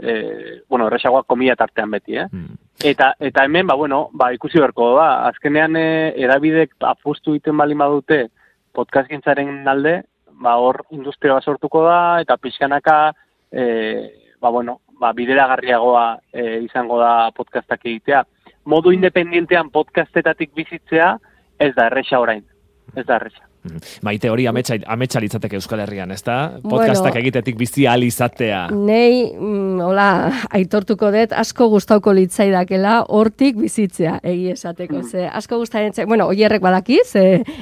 e, 0.00 0.62
bueno, 0.68 0.86
erresagoa 0.86 1.24
komia 1.26 1.56
tartean 1.56 1.90
beti, 1.90 2.16
eh? 2.16 2.28
Hmm. 2.30 2.58
Eta, 2.84 3.12
eta 3.18 3.44
hemen, 3.44 3.66
ba, 3.66 3.74
bueno, 3.74 4.08
ba, 4.12 4.30
ikusi 4.32 4.60
berko 4.62 4.92
da, 4.96 5.08
azkenean 5.32 5.76
e, 5.76 5.88
erabidek 6.22 6.76
apustu 6.86 7.34
iten 7.34 7.56
balin 7.58 7.78
badute 7.82 8.28
podcast 8.72 9.10
gintzaren 9.10 9.66
alde, 9.66 10.02
ba, 10.38 10.54
hor 10.62 10.84
industria 10.94 11.34
bat 11.34 11.44
sortuko 11.44 11.82
da, 11.82 12.20
eta 12.22 12.38
pixkanaka, 12.38 12.98
e, 13.50 13.64
ba, 14.40 14.52
bueno, 14.54 14.80
ba, 15.00 15.12
bideragarriagoa 15.12 16.06
e, 16.32 16.60
izango 16.62 16.98
da 17.02 17.30
podcastak 17.34 17.84
egitea 17.86 18.22
modu 18.68 18.92
independientean 18.92 19.70
podcastetatik 19.72 20.52
bizitzea, 20.56 21.14
ez 21.58 21.72
da 21.76 21.88
erresa 21.88 22.20
orain. 22.20 22.44
Ez 22.94 23.06
da 23.08 23.16
erresa. 23.16 23.47
Mm. 23.64 23.80
Maite 24.06 24.30
hori 24.30 24.46
ametsa, 24.46 24.76
ametsa 24.86 25.20
litzateke 25.20 25.58
Euskal 25.58 25.82
Herrian, 25.82 26.12
ez 26.14 26.22
da? 26.22 26.36
Podcastak 26.62 27.12
bueno, 27.12 27.22
egitetik 27.24 27.56
bizi 27.58 27.86
izatea. 27.88 28.68
Nei, 28.70 29.32
mm, 29.34 29.80
hola, 29.80 30.30
aitortuko 30.50 31.10
dut, 31.10 31.32
asko 31.32 31.68
gustauko 31.68 32.12
litzaidakela 32.12 33.04
hortik 33.08 33.56
bizitzea, 33.56 34.20
egi 34.22 34.52
esateko. 34.52 35.02
Ze, 35.02 35.26
asko 35.26 35.58
gustaren, 35.58 35.92
bueno, 36.06 36.28
oierrek 36.28 36.62
badakiz, 36.62 37.16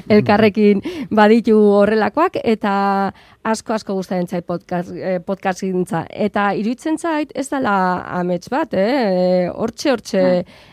elkarrekin 0.08 0.82
baditu 1.10 1.56
horrelakoak, 1.56 2.40
eta 2.44 3.12
asko 3.46 3.76
asko 3.76 3.94
gustaren 3.94 4.26
zait 4.26 4.44
podcast, 4.46 4.90
eh, 4.90 5.20
podcast 5.24 5.62
Eta 6.10 6.52
iruditzen 6.54 6.98
zait 6.98 7.30
ez 7.34 7.48
dala 7.48 8.02
amets 8.18 8.48
bat, 8.50 8.74
eh? 8.74 9.48
hortxe 9.54 9.90
hortxe 9.92 10.22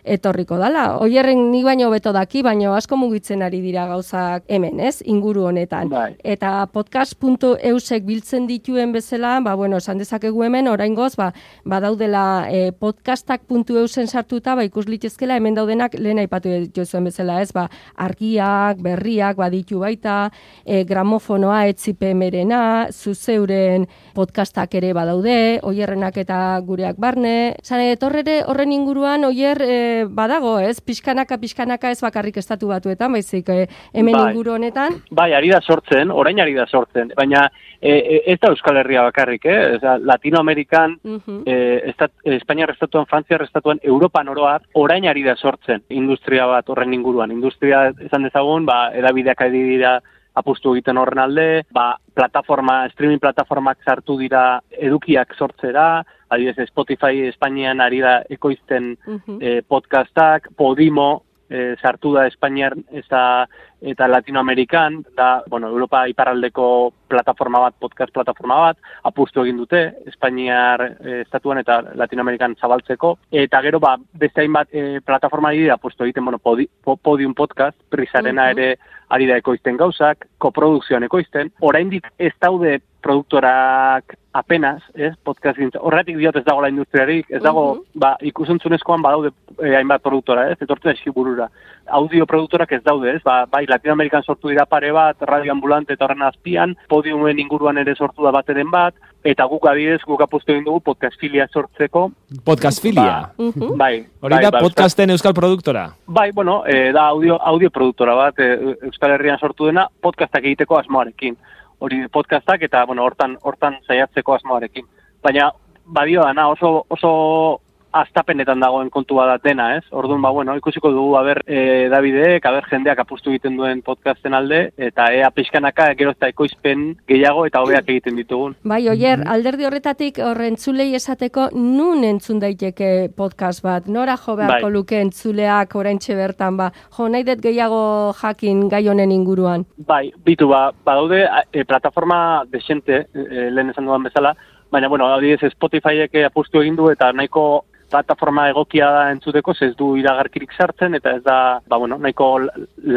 etorriko 0.03 0.57
dala. 0.57 0.97
Oierren 1.03 1.51
ni 1.51 1.63
baino 1.63 1.89
beto 1.93 2.11
daki, 2.11 2.41
baino 2.41 2.73
asko 2.75 2.97
mugitzen 2.97 3.41
ari 3.41 3.61
dira 3.61 3.85
gauzak 3.87 4.43
hemen, 4.47 4.79
ez? 4.79 5.01
Inguru 5.13 5.47
honetan. 5.49 5.89
Bai. 5.91 6.13
Eta 6.23 6.65
podcast.eusek 6.73 8.05
biltzen 8.07 8.47
dituen 8.49 8.93
bezala, 8.95 9.37
ba, 9.45 9.55
bueno, 9.59 9.79
esan 9.81 10.01
dezakegu 10.01 10.43
hemen, 10.45 10.67
oraingoz, 10.71 11.13
ba, 11.19 11.31
badaudela 11.69 12.23
e, 12.49 12.71
podcastak.eusen 12.71 14.07
sartuta, 14.07 14.55
ba, 14.57 14.65
ikus 14.67 14.87
litezkela 14.89 15.37
hemen 15.39 15.57
daudenak 15.57 15.97
lehen 15.99 16.21
aipatu 16.23 16.53
jozuen 16.75 17.09
bezala, 17.09 17.39
ez, 17.43 17.51
ba, 17.55 17.67
argiak, 17.95 18.81
berriak, 18.83 19.37
baditu 19.39 19.83
baita, 19.83 20.17
e, 20.65 20.83
gramofonoa, 20.89 21.63
etzipemerena, 21.71 22.63
zuzeuren 22.91 23.87
podcastak 24.15 24.75
ere 24.79 24.93
badaude, 24.95 25.59
oierrenak 25.65 26.17
eta 26.21 26.39
gureak 26.65 26.99
barne. 27.01 27.55
Zan, 27.63 27.83
etorrere 27.93 28.41
horren 28.47 28.73
inguruan, 28.75 29.25
oier 29.29 29.61
e, 29.65 29.77
badago, 30.09 30.57
ez, 30.63 30.79
pixkanaka, 30.81 31.39
pixkanaka 31.41 31.93
ez 31.93 32.01
bakarrik 32.03 32.37
estatu 32.41 32.71
batuetan, 32.71 33.13
baizik, 33.13 33.49
e, 33.49 33.67
hemen 33.93 34.17
Bai. 34.17 34.25
inguru 34.31 34.55
honetan, 34.57 34.99
Bai, 35.11 35.33
ari 35.33 35.49
da 35.49 35.61
sortzen, 35.61 36.11
orain 36.11 36.39
ari 36.39 36.53
da 36.53 36.65
sortzen, 36.65 37.11
baina 37.15 37.49
e, 37.81 37.91
e, 37.91 38.21
ez 38.33 38.39
da 38.39 38.49
Euskal 38.49 38.77
Herria 38.77 39.03
bakarrik, 39.03 39.45
eh? 39.45 39.75
Oza, 39.75 39.97
Latinoamerikan, 39.99 40.97
e, 41.45 41.81
estat, 41.91 42.11
Espainiar 42.23 42.71
estatuan, 42.71 43.05
Frantziar 43.05 43.43
estatuan, 43.43 43.79
Europan 43.83 44.29
oroar, 44.29 44.61
orain 44.73 45.05
ari 45.05 45.23
da 45.23 45.35
sortzen 45.35 45.83
industria 45.89 46.45
bat 46.47 46.69
horren 46.69 46.93
inguruan. 46.93 47.31
Industria, 47.31 47.91
esan 47.99 48.23
dezagun, 48.23 48.65
ba, 48.65 48.91
edabideak 48.95 49.41
ari 49.41 49.63
dira 49.63 49.99
apustu 50.33 50.73
egiten 50.73 50.97
horren 50.97 51.19
alde, 51.19 51.63
ba, 51.71 51.97
plataforma, 52.15 52.87
streaming 52.89 53.19
plataformak 53.21 53.83
sartu 53.85 54.17
dira 54.17 54.61
edukiak 54.71 55.35
sortzera, 55.37 56.03
adibidez 56.33 56.67
Spotify 56.71 57.27
Espainian 57.27 57.81
ari 57.81 57.99
da 58.01 58.23
ekoizten 58.29 58.97
Mhm. 59.05 59.37
e, 59.41 59.61
podcastak, 59.61 60.49
Podimo 60.57 61.23
e, 61.49 61.75
sartu 61.81 62.13
da 62.15 62.25
Espainiar 62.25 62.73
eta, 62.91 63.47
eta 63.83 64.07
Latinoamerikan, 64.07 65.03
da, 65.15 65.43
bueno, 65.49 65.67
Europa 65.67 66.07
iparraldeko 66.07 66.93
plataforma 67.07 67.59
bat, 67.59 67.75
podcast 67.79 68.13
plataforma 68.13 68.55
bat, 68.61 68.77
apustu 69.03 69.43
egin 69.43 69.57
dute, 69.57 69.81
Espainiar 70.07 70.81
e, 71.03 71.19
estatuan 71.21 71.59
eta 71.59 71.81
Latinoamerikan 71.99 72.55
zabaltzeko, 72.55 73.17
eta 73.31 73.61
gero, 73.61 73.79
ba, 73.83 73.97
beste 74.13 74.41
hainbat 74.41 74.71
e, 74.71 75.01
plataforma 75.05 75.51
dira 75.51 75.75
apustu 75.75 76.03
egiten, 76.07 76.25
bueno, 76.25 76.39
podi, 76.39 76.67
po, 76.83 76.95
Podium 76.95 77.33
Podcast, 77.33 77.77
Prisarena 77.89 78.49
Mhm. 78.49 78.57
ere 78.57 78.77
ari 79.09 79.27
da 79.27 79.37
ekoizten 79.37 79.77
gauzak, 79.77 80.25
koprodukzioan 80.39 81.03
ekoizten, 81.03 81.51
oraindik 81.61 82.07
ez 82.17 82.33
daude 82.41 82.79
produktorak 83.03 84.15
apenas, 84.33 84.81
ez, 84.95 85.13
podcast 85.23 85.57
gintza. 85.59 85.79
Horretik 85.83 86.17
diot 86.17 86.35
ez 86.39 86.43
dagoela 86.45 86.69
industriarik, 86.69 87.29
ez 87.29 87.41
dago, 87.43 87.75
Mhm. 87.75 87.99
ba, 87.99 88.17
ikusentzunezkoan 88.21 89.01
badaude 89.01 89.31
eh, 89.61 89.75
hainbat 89.75 90.01
produktora, 90.01 90.49
ez, 90.49 90.57
etortzen 90.61 90.95
burura. 91.13 91.49
Audio 91.85 92.25
produktorak 92.25 92.71
ez 92.71 92.83
daude, 92.83 93.15
ez, 93.15 93.21
ba, 93.23 93.45
bai, 93.45 93.65
Latinoamerikan 93.73 94.23
sortu 94.23 94.51
dira 94.51 94.65
pare 94.69 94.91
bat, 94.93 95.17
radio 95.29 95.51
ambulante 95.53 95.95
eta 95.97 96.05
horren 96.05 96.21
azpian, 96.27 96.75
podiumen 96.89 97.39
inguruan 97.41 97.79
ere 97.81 97.95
sortu 97.95 98.25
da 98.25 98.31
bateren 98.35 98.69
bat, 98.71 98.95
eta 99.23 99.45
guk 99.49 99.65
adidez, 99.69 100.01
guk 100.05 100.21
apustu 100.25 100.53
egin 100.53 100.65
dugu 100.67 100.81
podcast 100.91 101.19
filia 101.19 101.47
sortzeko, 101.51 102.09
Podcast 102.43 102.81
filia. 102.83 103.31
Mhm. 103.37 103.77
bai. 103.77 104.05
Hori 104.21 104.35
bai, 104.35 104.43
da 104.43 104.51
ba, 104.51 104.59
podcasten 104.59 105.09
euskal 105.09 105.33
produktora. 105.33 105.87
Bai, 106.07 106.31
bueno, 106.31 106.63
e, 106.65 106.91
da 106.91 107.07
audio, 107.07 107.39
audio 107.41 107.69
produktora 107.69 108.15
bat, 108.15 108.39
e, 108.39 108.75
Euskal 108.83 109.11
Herrian 109.11 109.39
sortu 109.39 109.65
dena, 109.65 109.87
podcastak 110.01 110.43
egiteko 110.43 110.77
asmoarekin. 110.77 111.37
Hori 111.79 112.07
podcastak 112.07 112.61
eta, 112.63 112.85
bueno, 112.85 113.03
hortan, 113.03 113.37
hortan 113.41 113.77
saiatzeko 113.87 114.35
asmoarekin. 114.35 114.85
Baina, 115.23 115.51
badio 115.85 116.23
dana, 116.23 116.47
oso, 116.49 116.85
oso 116.89 117.61
astapenetan 117.93 118.63
dagoen 118.63 118.89
kontua 118.89 119.27
da 119.29 119.37
dena, 119.43 119.69
ez? 119.77 119.83
Orduan, 119.91 120.21
ba, 120.21 120.31
bueno, 120.31 120.55
ikusiko 120.57 120.91
dugu, 120.91 121.17
aber, 121.19 121.43
e, 121.47 121.89
Davidek, 121.93 122.45
aber, 122.45 122.67
jendeak 122.71 123.03
apustu 123.03 123.33
egiten 123.33 123.57
duen 123.59 123.83
podcasten 123.85 124.33
alde, 124.33 124.63
eta 124.77 125.11
ea 125.13 125.29
pixkanaka, 125.31 125.91
gero 125.99 126.15
eta 126.15 126.31
ekoizpen 126.31 126.89
gehiago 127.07 127.45
eta 127.45 127.61
hobeak 127.61 127.89
egiten 127.89 128.17
ditugun. 128.19 128.57
Bai, 128.63 128.81
oier, 128.89 129.25
alderdi 129.29 129.67
horretatik 129.69 130.19
horren 130.23 130.53
entzulei 130.53 130.93
esateko 130.95 131.49
nun 131.57 132.05
entzun 132.07 132.39
daiteke 132.39 133.09
podcast 133.17 133.63
bat? 133.65 133.87
Nora 133.91 134.15
jo 134.21 134.35
beharko 134.37 134.69
Bai. 134.69 134.73
luke 134.73 134.99
entzuleak 135.01 135.75
oraintxe 135.75 136.15
bertan 136.15 136.57
ba? 136.59 136.69
Jo, 136.95 137.09
nahi 137.09 137.25
dut 137.27 137.41
gehiago 137.43 138.13
jakin 138.21 138.67
gai 138.69 138.85
honen 138.87 139.11
inguruan. 139.11 139.65
Bai, 139.87 140.11
bitu, 140.25 140.47
ba, 140.47 140.69
badaude 140.85 141.25
e, 141.51 141.65
plataforma 141.65 142.43
desente, 142.51 143.07
e, 143.13 143.49
lehen 143.51 143.73
esan 143.73 143.89
dudan 143.89 144.05
bezala, 144.07 144.35
baina, 144.71 144.87
bueno, 144.87 145.09
adibidez 145.13 145.51
Spotifyek 145.51 146.15
apustu 146.25 146.61
egin 146.61 146.77
du 146.77 146.89
eta 146.93 147.11
nahiko 147.13 147.65
plataforma 147.93 148.47
egokia 148.51 148.89
da 148.91 149.05
entzuteko, 149.13 149.55
ez 149.61 149.73
du 149.79 149.93
iragarkirik 149.99 150.53
sartzen, 150.57 150.97
eta 150.97 151.17
ez 151.17 151.23
da, 151.25 151.37
ba, 151.69 151.77
bueno, 151.77 151.99
nahiko 152.01 152.33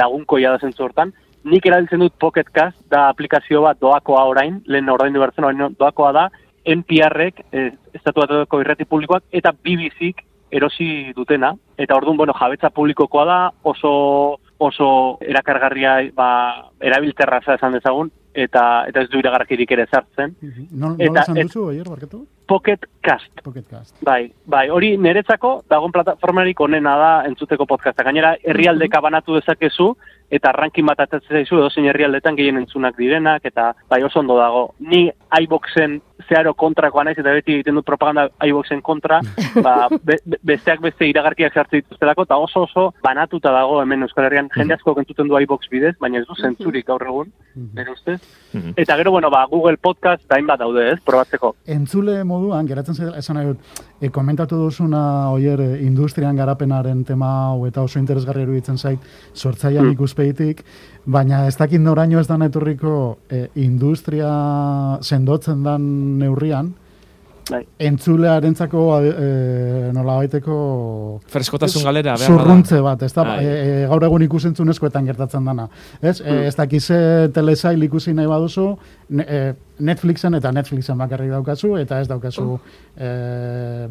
lagunkoia 0.00 0.54
da 0.54 0.62
zentzu 0.62 0.87
hortan. 0.87 1.12
Nik 1.46 1.66
erabiltzen 1.68 2.02
dut 2.02 2.16
Pocket 2.18 2.48
Cast, 2.50 2.78
da 2.90 3.06
aplikazio 3.12 3.62
bat 3.62 3.78
doakoa 3.82 4.24
orain, 4.32 4.61
lehen 4.66 4.90
ordaindu 4.90 5.22
bertzen 5.22 5.46
orain 5.46 5.76
doakoa 5.78 6.12
da, 6.16 6.28
NPR-ek, 6.66 7.44
eh, 7.52 7.68
estatu 7.94 8.24
batuko 8.24 8.61
irrati 8.62 8.88
publikoak, 8.88 9.28
eta 9.30 9.52
BBC-k 9.54 10.24
erosi 10.56 11.12
dutena. 11.14 11.52
Eta 11.78 11.94
orduan, 11.94 12.16
bueno, 12.18 12.35
jabetza 12.35 12.72
publikokoa 12.74 13.24
da, 13.28 13.38
oso 13.62 13.92
oso 14.59 15.18
erakargarria 15.20 15.98
ba, 16.16 16.28
erabilterra 16.80 17.42
esan 17.54 17.76
dezagun, 17.76 18.11
eta 18.37 18.85
eta 18.90 19.01
ez 19.03 19.09
du 19.11 19.18
iragarkirik 19.18 19.70
ere 19.72 19.87
sartzen. 19.90 20.37
Non, 20.72 20.94
Eta- 20.99 21.09
nola 21.11 21.22
esan 21.22 21.38
et- 21.38 21.46
duzu, 21.49 21.68
oier, 21.72 21.88
barkatu? 21.88 22.27
Pocket 22.46 22.85
Cast. 23.03 23.40
Pocket 23.42 23.64
Cast. 23.68 23.96
Bai, 24.07 24.33
bai, 24.46 24.68
hori 24.70 24.92
niretzako 24.96 25.64
dagoen 25.68 25.90
plataformarik 25.92 26.61
onena 26.61 26.92
da 26.96 27.25
entzuteko 27.27 27.66
podcasta. 27.66 28.05
Gainera, 28.07 28.37
herrialdeka 28.44 29.01
banatu 29.01 29.35
dezakezu, 29.35 29.96
eta 30.31 30.53
ranking 30.53 30.87
bat 30.87 31.01
atatzen 31.01 31.37
zaizu, 31.40 31.59
edo 31.59 31.70
zein 31.70 31.87
herrialdetan 31.90 32.37
gehien 32.37 32.57
entzunak 32.61 32.96
direnak, 32.96 33.44
eta 33.44 33.72
bai 33.90 34.03
oso 34.03 34.20
ondo 34.20 34.37
dago. 34.38 34.75
Ni 34.79 35.11
iBoxen 35.40 36.01
zeharo 36.28 36.54
kontrakoa 36.54 37.04
naiz, 37.04 37.18
eta 37.18 37.32
beti 37.36 37.54
egiten 37.58 37.74
dut 37.78 37.84
propaganda 37.86 38.28
iBoxen 38.44 38.82
kontra, 38.82 39.20
ba, 39.66 39.88
be, 40.02 40.18
be- 40.24 40.38
besteak 40.42 40.80
beste 40.84 41.06
iragarkiak 41.08 41.54
sartzen 41.54 41.82
dituztelako, 41.82 42.22
eta 42.28 42.36
oso 42.36 42.62
oso 42.66 42.86
banatuta 43.04 43.52
dago 43.54 43.80
hemen 43.82 44.02
Euskal 44.06 44.26
Herrian, 44.28 44.48
jende 44.54 44.74
asko 44.74 44.96
entzuten 44.98 45.28
du 45.28 45.38
iBox 45.38 45.68
bidez, 45.70 45.94
baina 46.00 46.18
ez 46.20 46.26
du 46.26 46.34
zentzurik 46.34 46.86
gaur 46.86 47.02
egun, 47.06 47.32
nire 47.74 47.92
ustez. 47.92 48.20
Mhm. 48.52 48.74
Eta 48.76 48.96
gero, 48.96 49.10
bueno, 49.10 49.30
ba, 49.30 49.44
Google 49.50 49.76
Podcast, 49.76 50.24
da 50.28 50.36
hainbat 50.36 50.60
daude, 50.60 50.90
ez, 50.92 51.00
probatzeko. 51.04 51.54
Entzule 51.66 52.22
moduan, 52.24 52.66
geratzen 52.66 52.94
zaila, 52.94 53.16
esan 53.18 53.36
nahi 53.36 53.46
dut, 53.52 53.58
e, 54.00 54.11
komentatu 54.11 54.56
duzuna, 54.56 55.30
oier, 55.30 55.61
e, 55.61 55.82
industrian 55.87 56.37
garapenaren 56.37 57.04
tema 57.04 57.30
hau 57.48 57.66
eta 57.66 57.82
oso 57.82 57.98
interesgarri 57.98 58.42
iruditzen 58.42 58.78
zait, 58.78 58.98
sortzaian 59.35 59.85
Hmm. 59.85 59.92
ikuspegitik, 59.92 60.64
baina 61.04 61.46
ez 61.46 61.56
dakit 61.56 61.80
noraino 61.80 62.20
ez 62.20 62.26
da 62.26 62.37
etorriko 62.44 63.18
e, 63.30 63.48
industria 63.54 64.98
sendotzen 65.00 65.62
dan 65.62 66.18
neurrian, 66.18 66.74
Bai. 67.46 67.61
entzulearentzako 67.78 68.80
e, 69.06 69.90
nola 69.94 70.16
baiteko 70.18 70.56
Freskotasun 71.30 71.85
galera, 71.87 72.16
behar 72.18 72.32
zurruntze 72.32 72.80
bat, 72.82 73.04
ez 73.06 73.12
da, 73.14 73.22
Bai. 73.28 73.37
e, 73.44 73.52
e, 73.52 73.85
gaur 73.87 74.06
egun 74.09 74.24
ikusentzunezkoetan 74.26 75.06
gertatzen 75.06 75.46
dana. 75.46 75.68
Ez, 76.00 76.18
e, 76.20 76.40
ez 76.48 76.54
dakize 76.59 76.98
telesail 77.35 77.87
ikusi 77.87 78.16
nahi 78.18 78.26
baduzu, 78.30 78.66
ne, 79.14 79.26
e, 79.28 79.40
Netflixen 79.87 80.35
eta 80.38 80.50
Netflixen 80.56 80.98
bakarrik 80.98 81.30
daukazu, 81.37 81.76
eta 81.78 82.00
ez 82.02 82.09
daukazu 82.11 82.56
e, 82.96 83.11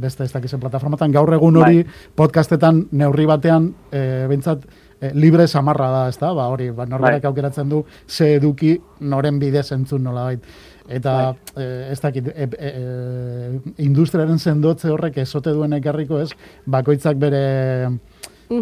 beste 0.02 0.28
ez 0.28 0.34
dakizen 0.34 0.60
plataformatan. 0.60 1.14
Gaur 1.16 1.32
egun 1.38 1.62
hori 1.62 1.86
podcastetan 2.18 2.88
neurri 2.92 3.28
batean, 3.30 3.72
e, 3.92 4.26
bintzat, 4.32 4.68
e, 5.10 5.12
libre 5.14 5.48
samarra 5.48 5.90
da, 5.92 6.06
ez 6.10 6.18
da, 6.22 6.34
ba, 6.34 6.48
hori, 6.54 6.70
ba, 6.76 6.86
norberak 6.90 7.24
Bai. 7.24 7.32
aukeratzen 7.32 7.70
du, 7.70 7.84
ze 8.08 8.36
eduki 8.36 8.76
noren 9.00 9.40
bidez 9.40 9.72
entzun 9.76 10.04
nolabait. 10.04 10.46
Eta 10.88 11.36
eh, 11.58 11.92
ez 11.92 12.00
dakit, 12.02 12.28
e, 12.30 12.46
e, 12.46 12.70
e, 12.70 13.74
industriaren 13.82 14.38
sendotze 14.40 14.92
horrek 14.94 15.18
ezote 15.24 15.54
duen 15.56 15.74
ekarriko 15.74 16.20
ez, 16.22 16.30
bakoitzak 16.70 17.18
bere 17.18 17.42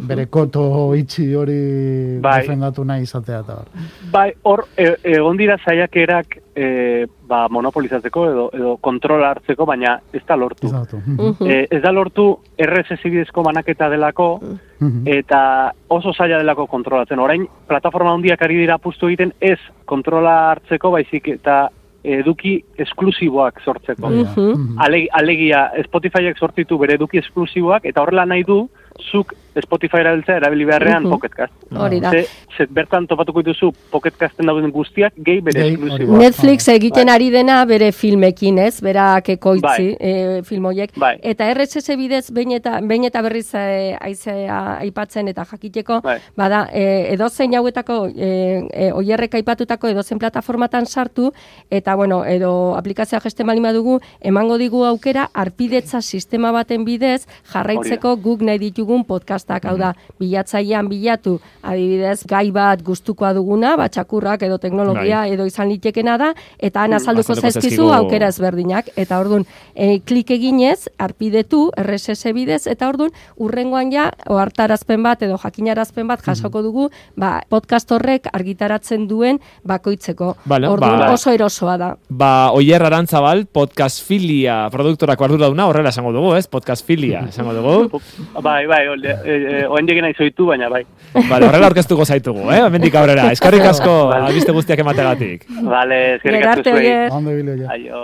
bere 0.08 0.28
koto 0.28 0.94
itxi 0.96 1.34
hori 1.36 2.20
Bai. 2.22 2.42
defendatu 2.42 2.84
nahi 2.86 3.04
izatea 3.04 3.40
eta 3.40 3.56
bar. 3.56 3.68
Bai, 4.12 4.32
hor, 4.44 4.66
e, 4.78 4.96
egon 5.04 5.38
dira 5.38 5.58
saiakerak 5.64 6.38
e, 6.56 7.06
ba, 7.28 7.48
monopolizatzeko 7.50 8.26
edo, 8.30 8.50
edo 8.54 8.78
kontrola 8.78 9.32
hartzeko, 9.34 9.66
baina 9.66 10.00
ez 10.14 10.22
da 10.28 10.36
lortu. 10.36 10.68
Izatu. 10.68 10.98
Mhm. 11.06 11.50
E, 11.50 11.68
ez 11.70 11.82
da 11.82 11.92
lortu 11.92 12.38
RSS 12.58 13.04
bidezko 13.04 13.44
banaketa 13.44 13.90
delako, 13.90 14.40
Mhm. 14.80 15.08
eta 15.08 15.72
oso 15.88 16.14
zaila 16.14 16.38
delako 16.38 16.68
kontrolatzen. 16.68 17.20
Orain, 17.20 17.48
plataforma 17.68 18.12
handiak 18.14 18.42
ari 18.42 18.58
dira 18.58 18.76
apustu 18.76 19.08
egiten 19.08 19.34
ez 19.40 19.60
kontrola 19.86 20.52
hartzeko, 20.52 20.92
baizik 20.92 21.28
eta 21.28 21.70
eduki 22.04 22.58
esklusiboak 22.78 23.62
sortzeko. 23.64 24.02
Bai, 24.10 24.18
ja. 24.24 24.32
Mhm. 24.36 24.50
Mhm. 24.52 24.80
Ale, 24.80 25.08
alegia, 25.12 25.72
Spotifyek 25.86 26.38
sortitu 26.38 26.78
bere 26.78 26.96
eduki 26.96 27.18
esklusiboak, 27.18 27.86
eta 27.86 28.02
horrela 28.02 28.26
nahi 28.26 28.44
du, 28.44 28.70
zuk 29.12 29.34
Spotify 29.62 30.00
erabiltzea 30.02 30.38
erabili 30.40 30.66
beharrean 30.66 31.04
Mhm. 31.04 31.12
Pocketcast. 31.12 31.54
Hori 31.78 32.00
da. 32.02 32.10
Ze, 32.12 32.26
ze 32.58 32.66
bertan 32.66 33.06
topatuko 33.08 33.42
dituzu 33.44 33.72
Pocketcasten 33.92 34.46
dauden 34.50 34.72
guztiak 34.72 35.14
gehi 35.16 35.42
bere 35.42 35.62
Gehi, 35.62 35.74
esklusiboa. 35.76 36.16
hori 36.16 36.26
Netflix 36.26 36.66
Bai. 36.66 36.76
egiten 36.76 37.10
ari 37.10 37.30
dena 37.30 37.64
bere 37.66 37.92
filmekin, 37.92 38.58
ez? 38.58 38.82
Berak 38.82 39.30
ekoitzi 39.30 39.62
Bai. 39.62 39.98
e, 40.00 40.42
film 40.44 40.66
horiek. 40.66 40.92
Bai. 40.98 41.20
Eta 41.22 41.52
RSS 41.54 41.96
bidez 41.98 42.32
behin 42.32 42.52
eta, 42.54 42.80
behin 42.82 43.04
eta 43.04 43.22
berriz 43.22 43.54
e, 43.54 43.96
aizea 44.02 44.78
aipatzen 44.80 45.28
eta 45.28 45.46
jakiteko, 45.46 46.02
Bai. 46.02 46.18
bada, 46.36 46.70
e, 46.74 47.14
edozein 47.14 47.54
hauetako, 47.56 48.08
e, 48.16 48.64
e, 48.74 48.92
oierrek 48.92 49.36
aipatutako 49.36 49.88
edozein 49.88 50.18
plataformatan 50.18 50.86
sartu, 50.88 51.32
eta 51.70 51.94
bueno, 51.96 52.24
edo 52.26 52.76
aplikazioa 52.76 53.20
gesten 53.22 53.46
bali 53.46 53.60
badugu, 53.62 54.00
emango 54.20 54.58
digu 54.58 54.84
aukera, 54.86 55.30
arpidetza 55.34 56.02
sistema 56.02 56.52
baten 56.52 56.86
bidez, 56.86 57.28
jarraitzeko 57.54 58.16
guk 58.18 58.42
nahi 58.42 58.58
ditugun 58.84 59.04
podcastak, 59.08 59.64
hau 59.66 59.78
da, 59.80 59.94
bilatzailean 60.20 60.90
bilatu, 60.92 61.38
adibidez, 61.64 62.24
gai 62.28 62.52
bat 62.52 62.82
gustukoa 62.84 63.34
duguna, 63.34 63.76
ba, 63.80 63.88
txakurrak 63.88 64.44
edo 64.44 64.58
teknologia 64.60 65.24
edo 65.32 65.46
izan 65.48 65.70
litekena 65.72 66.18
da, 66.20 66.34
eta 66.60 66.84
han 66.84 66.94
azalduko 66.98 67.34
Azalduko 67.34 67.60
zaizkizu 67.62 67.88
aukera 67.96 68.28
ezberdinak. 68.28 68.90
Eta 69.00 69.20
orduan, 69.22 69.46
e, 69.76 70.00
klik 70.04 70.32
eginez, 70.36 70.90
arpidetu, 71.00 71.70
RSS 71.80 72.34
bidez, 72.36 72.66
eta 72.68 72.90
orduan, 72.92 73.14
urrengoan 73.38 73.92
ja, 73.94 74.10
ohartarazpen 74.28 75.04
bat 75.04 75.24
edo 75.24 75.38
jakinarazpen 75.40 76.08
bat 76.08 76.24
jasoko 76.26 76.62
dugu, 76.66 76.90
ba, 77.16 77.38
podcast 77.50 77.92
horrek 77.96 78.28
argitaratzen 78.34 79.08
duen 79.08 79.40
bakoitzeko. 79.64 80.34
Vale, 80.46 80.68
orduan, 80.68 81.00
ba- 81.00 81.14
oso 81.16 81.32
erosoa 81.32 81.78
da. 81.80 81.94
Ba, 82.10 82.52
Oier 82.54 82.84
Arantzabal, 82.84 83.46
podcast 83.48 84.04
filia 84.04 84.68
produktorako 84.74 85.30
arduraduna, 85.30 85.70
horrela 85.72 85.94
esango 85.94 86.12
dugu, 86.12 86.36
ez? 86.36 86.46
Podcast 86.52 86.86
filia, 86.86 87.26
esango 87.32 87.56
dugu. 87.56 88.02
Bai, 88.44 88.66
bai, 88.74 88.84
olde, 88.90 89.16
e, 89.24 89.38
e, 89.54 89.64
oen 89.70 89.90
nahi 90.06 90.18
zoitu, 90.18 90.48
baina 90.50 90.70
bai. 90.74 90.84
Vale, 91.14 91.48
horrela 91.48 91.70
aurkeztuko 91.70 92.06
zaitugu, 92.06 92.48
eh? 92.52 92.60
Hemendik 92.66 92.98
aurrera. 93.00 93.30
Eskarrik 93.38 93.66
asko, 93.70 93.96
albiste 94.18 94.56
guztiak 94.56 94.82
emategatik. 94.86 95.48
Vale, 95.76 96.02
Gerarte, 96.26 96.74
asko 96.74 96.78
zuei. 96.78 96.94
Ondo. 97.20 97.38
Aio. 97.78 98.04